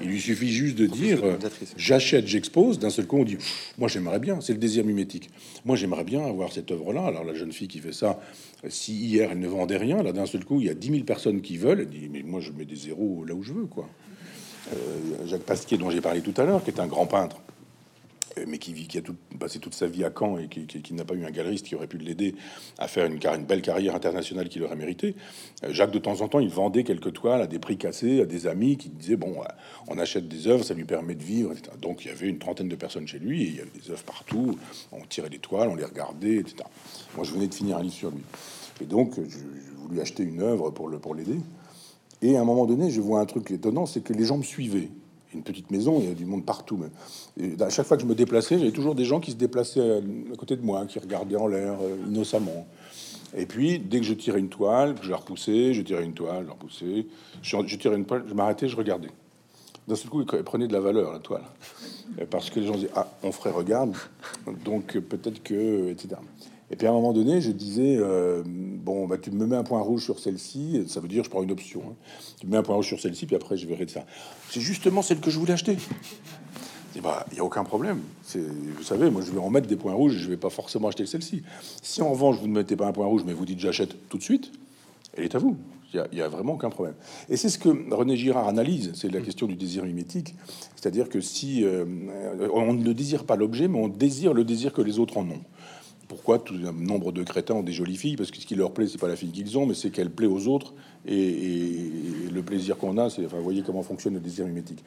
[0.00, 1.20] il lui suffit juste de dire
[1.76, 2.78] j'achète, j'expose.
[2.78, 3.36] D'un seul coup, on dit
[3.78, 4.40] moi j'aimerais bien.
[4.40, 5.30] C'est le désir mimétique.
[5.64, 7.04] Moi j'aimerais bien avoir cette œuvre-là.
[7.04, 8.20] Alors la jeune fille qui fait ça,
[8.68, 11.04] si hier elle ne vendait rien, là d'un seul coup il y a 10 000
[11.04, 11.80] personnes qui veulent.
[11.80, 13.88] Elle dit mais moi je mets des zéros là où je veux quoi.
[14.72, 17.42] Euh, Jacques Pasquier dont j'ai parlé tout à l'heure, qui est un grand peintre
[18.46, 21.04] mais qui, vit, qui a tout, passé toute sa vie à Caen et qui, n'a
[21.04, 22.34] pas eu un galeriste qui aurait pu l'aider
[22.78, 25.14] à faire une, une, belle carrière internationale qu'il aurait mérité.
[25.64, 28.26] Euh, Jacques, de temps en temps, il vendait quelques toiles à des prix cassés à
[28.26, 29.44] des amis qui disaient Bon, euh,
[29.88, 31.52] on achète des œuvres, ça lui permet de vivre.
[31.80, 33.90] Donc il y avait une trentaine de personnes chez lui et il y avait des
[33.90, 34.58] œuvres partout.
[34.92, 36.56] On tirait des toiles, on les regardait, etc.
[37.16, 38.22] Moi, je venais de finir un livre sur lui.
[38.80, 39.38] Et donc, je,
[39.88, 41.38] voulais acheter une œuvre pour l'aider.
[42.22, 44.44] Et à un moment donné, je vois un truc étonnant c'est que les gens me
[44.44, 44.90] suivaient
[45.34, 46.78] une petite maison, il y a du monde partout.
[46.78, 49.98] Mais à chaque fois que je me déplaçais, j'avais toujours des gens qui se déplaçaient
[49.98, 52.66] à côté de moi, qui regardaient en l'air euh, innocemment.
[53.36, 56.42] Et puis, dès que je tirais une toile, je la repoussais, je tirais une toile,
[56.42, 57.06] je la repoussais,
[57.42, 59.10] je, tirais une toile, je m'arrêtais, je regardais.
[59.88, 61.44] D'un seul coup, elle prenait de la valeur, la toile.
[62.30, 63.96] Parce que les gens disaient, ah, mon frère regarde,
[64.64, 66.16] donc peut-être que, etc.
[66.72, 69.62] Et puis à un moment donné, je disais euh, bon, bah, tu me mets un
[69.62, 71.82] point rouge sur celle-ci, ça veut dire je prends une option.
[71.86, 71.94] Hein.
[72.40, 74.06] Tu me mets un point rouge sur celle-ci, puis après je verrai de ça.
[74.50, 75.76] C'est justement celle que je voulais acheter.
[77.02, 78.00] Bah, il n'y a aucun problème.
[78.34, 80.12] Vous savez, moi, je vais en mettre des points rouges.
[80.12, 81.42] Je vais pas forcément acheter celle-ci.
[81.82, 84.18] Si en revanche, vous ne mettez pas un point rouge, mais vous dites j'achète tout
[84.18, 84.52] de suite,
[85.14, 85.56] elle est à vous.
[85.94, 86.94] Il n'y a, vraiment aucun problème.
[87.28, 90.34] Et c'est ce que René Girard analyse, c'est la question du désir mimétique.
[90.74, 91.84] C'est-à-dire que si euh,
[92.54, 95.42] on ne désire pas l'objet, mais on désire le désir que les autres en ont
[96.12, 98.72] pourquoi tout un nombre de crétins ont des jolies filles Parce que ce qui leur
[98.72, 100.74] plaît, c'est pas la fille qu'ils ont, mais c'est qu'elle plaît aux autres.
[101.06, 101.90] Et,
[102.30, 104.84] le plaisir qu'on a, c'est, enfin, voyez comment fonctionne le désir mimétique.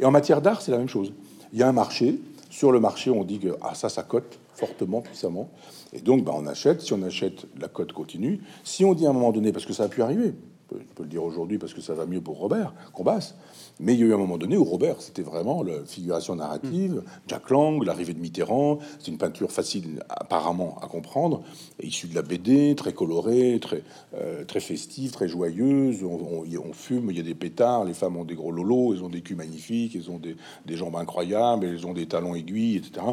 [0.00, 1.12] Et en matière d'art, c'est la même chose.
[1.52, 2.20] Il y a un marché.
[2.48, 5.50] Sur le marché, on dit que ah, ça, ça cote fortement, puissamment.
[5.92, 6.80] Et donc, bah, on achète.
[6.80, 8.40] Si on achète, la cote continue.
[8.62, 10.32] Si on dit à un moment donné, parce que ça a pu arriver,
[10.72, 13.34] je peux le dire aujourd'hui parce que ça va mieux pour Robert Combasse.
[13.80, 17.02] Mais il y a eu un moment donné où Robert, c'était vraiment la figuration narrative,
[17.28, 18.78] Jack Lang, l'arrivée de Mitterrand.
[18.98, 21.42] C'est une peinture facile apparemment à comprendre,
[21.82, 23.82] issue de la BD, très colorée, très,
[24.14, 26.02] euh, très festive, très joyeuse.
[26.02, 29.08] On, fume, il y a des pétards, les femmes ont des gros lolos, elles ont
[29.08, 33.06] des culs magnifiques, elles ont des, des jambes incroyables, elles ont des talons aiguilles, etc.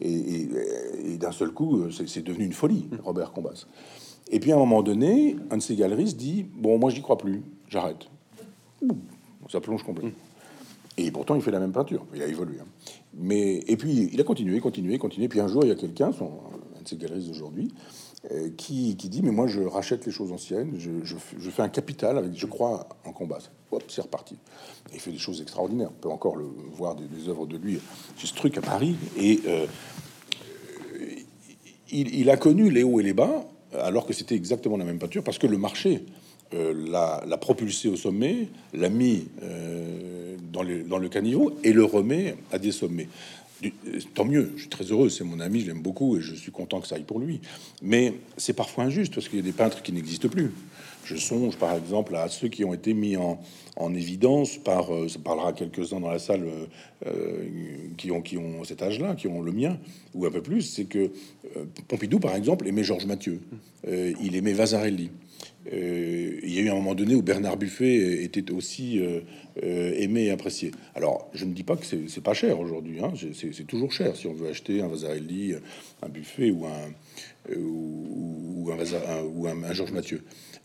[0.00, 0.48] Et,
[1.12, 3.66] et d'un seul coup, c'est devenu une folie, Robert Combasse.
[4.32, 7.18] Et puis à un moment donné, un de ces galeristes dit Bon, moi, j'y crois
[7.18, 8.08] plus, j'arrête.
[9.50, 10.12] Ça plonge complètement.
[10.96, 12.04] Et pourtant, il fait la même peinture.
[12.14, 12.58] Il a évolué.
[12.60, 12.66] Hein.
[13.14, 15.28] Mais et puis, il a continué, continué, continué.
[15.28, 17.68] Puis un jour, il y a quelqu'un, un de ces galeristes d'aujourd'hui,
[18.30, 21.68] euh, qui, qui, dit Mais moi, je rachète les choses anciennes, je, je, fais un
[21.68, 23.38] capital avec, je crois en combat.
[23.70, 24.36] Hop, c'est reparti.
[24.92, 25.90] il fait des choses extraordinaires.
[25.90, 27.78] On peut encore le voir des, œuvres de lui.
[28.16, 28.96] J'ai ce truc à Paris.
[29.18, 29.66] Et euh,
[31.90, 33.46] il, a connu les hauts et les bas
[33.80, 36.02] alors que c'était exactement la même peinture, parce que le marché
[36.54, 36.74] euh,
[37.26, 42.58] l'a propulsé au sommet, l'a mis euh, dans, dans, le caniveau et le remet à
[42.58, 43.08] des sommets.
[44.14, 46.52] tant mieux, je suis très heureux, c'est mon ami, je l'aime beaucoup et je suis
[46.52, 47.40] content que ça aille pour lui.
[47.80, 50.52] Mais c'est parfois injuste parce qu'il y a des peintres qui n'existent plus.
[51.04, 53.38] Je songe par exemple à ceux qui ont été mis en,
[53.94, 56.46] évidence par, euh, ça parlera quelques-uns dans la salle
[57.06, 57.44] euh,
[57.96, 59.78] qui, ont, qui ont cet âge-là, qui ont le mien,
[60.14, 61.10] ou un peu plus, c'est que
[61.56, 63.40] euh, Pompidou par exemple aimait Georges Mathieu,
[63.88, 65.10] il aimait Vasarelli.
[65.66, 69.00] il y a eu un moment donné où Bernard Buffet était aussi
[69.60, 70.70] aimé et apprécié.
[70.94, 74.28] Alors, je ne dis pas que c'est pas cher aujourd'hui, hein, c'est toujours cher si
[74.28, 75.54] on veut acheter un Vasarelli,
[76.00, 80.22] un Buffet ou, un, ou un Georges Mathieu.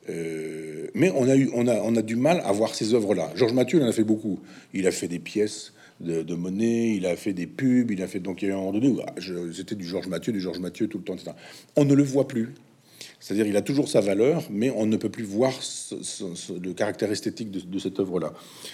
[0.10, 3.32] Euh, mais on a, eu, on, a, on a du mal à voir ces œuvres-là.
[3.36, 4.39] Georges Mathieu, il en a fait beaucoup.
[4.74, 8.20] Il a fait des pièces de, monnaie, il a fait des pubs, il a fait.
[8.20, 9.14] Donc, il y a un moment donné ah,
[9.53, 11.16] c'était du Georges Mathieu, du Georges Mathieu tout le temps.
[11.76, 12.53] On ne le voit plus.
[13.20, 15.51] C'est-à-dire, il a toujours sa valeur, mais on ne peut plus voir
[16.62, 18.34] le caractère esthétique de, de cette œuvre-là.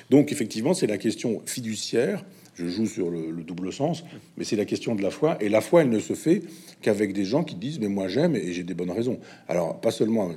[0.10, 2.24] Donc, effectivement, c'est la question fiduciaire
[2.56, 4.04] je joue sur le, double sens,
[4.38, 5.38] mais c'est la question de la foi.
[5.42, 6.44] Et la foi, elle ne se fait
[6.82, 9.20] qu'avec des gens qui disent mais moi j'aime et j'ai des bonnes raisons.
[9.48, 10.32] Alors pas seulement,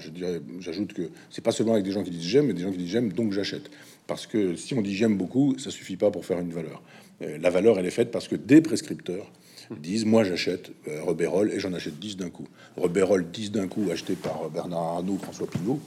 [0.61, 2.79] j'ajoute que c'est pas seulement avec des gens qui disent j'aime, mais des gens qui
[2.79, 3.71] disent j'aime donc j'achète.
[4.07, 6.83] Parce que si on dit j'aime beaucoup, ça suffit pas pour faire une valeur.
[7.23, 9.31] Euh, la valeur, elle est faite parce que des prescripteurs
[9.71, 12.47] disent moi j'achète euh, et j'en achète 10 d'un coup.
[12.77, 15.81] Rebérol 10 d'un coup acheté par Bernard Arnault, François Pinault,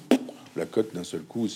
[0.60, 1.48] la cote d'un seul coup,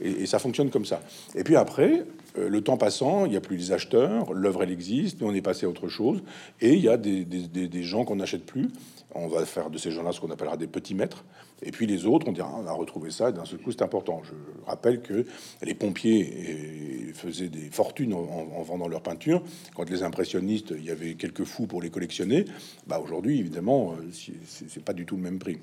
[0.00, 1.02] et, ça fonctionne comme ça.
[1.34, 2.04] Et puis après,
[2.38, 5.34] euh, le temps passant, il n'y a plus les acheteurs, l'œuvre elle existe, mais on
[5.34, 6.22] est passé à autre chose,
[6.60, 8.70] et il y a des, gens qu'on n'achète plus.
[9.16, 11.24] On va faire de ces gens-là ce qu'on appellera des petits maîtres.
[11.62, 14.22] Et puis les autres, on dira, on a retrouvé ça, d'un seul coup, c'est important.
[14.24, 14.32] Je
[14.66, 15.24] rappelle que
[15.62, 19.40] les pompiers faisaient des fortunes en, vendant leurs peintures.
[19.76, 22.46] Quand les impressionnistes, il y avait quelques fous pour les collectionner.
[22.88, 25.58] Bah aujourd'hui, évidemment, euh, c'est pas du tout le même prix.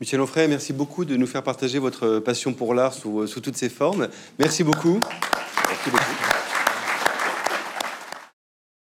[0.00, 3.56] Michel Onfray, merci beaucoup de nous faire partager votre passion pour l'art sous, sous toutes
[3.56, 4.08] ses formes.
[4.38, 5.00] Merci beaucoup.
[5.68, 6.33] Merci beaucoup.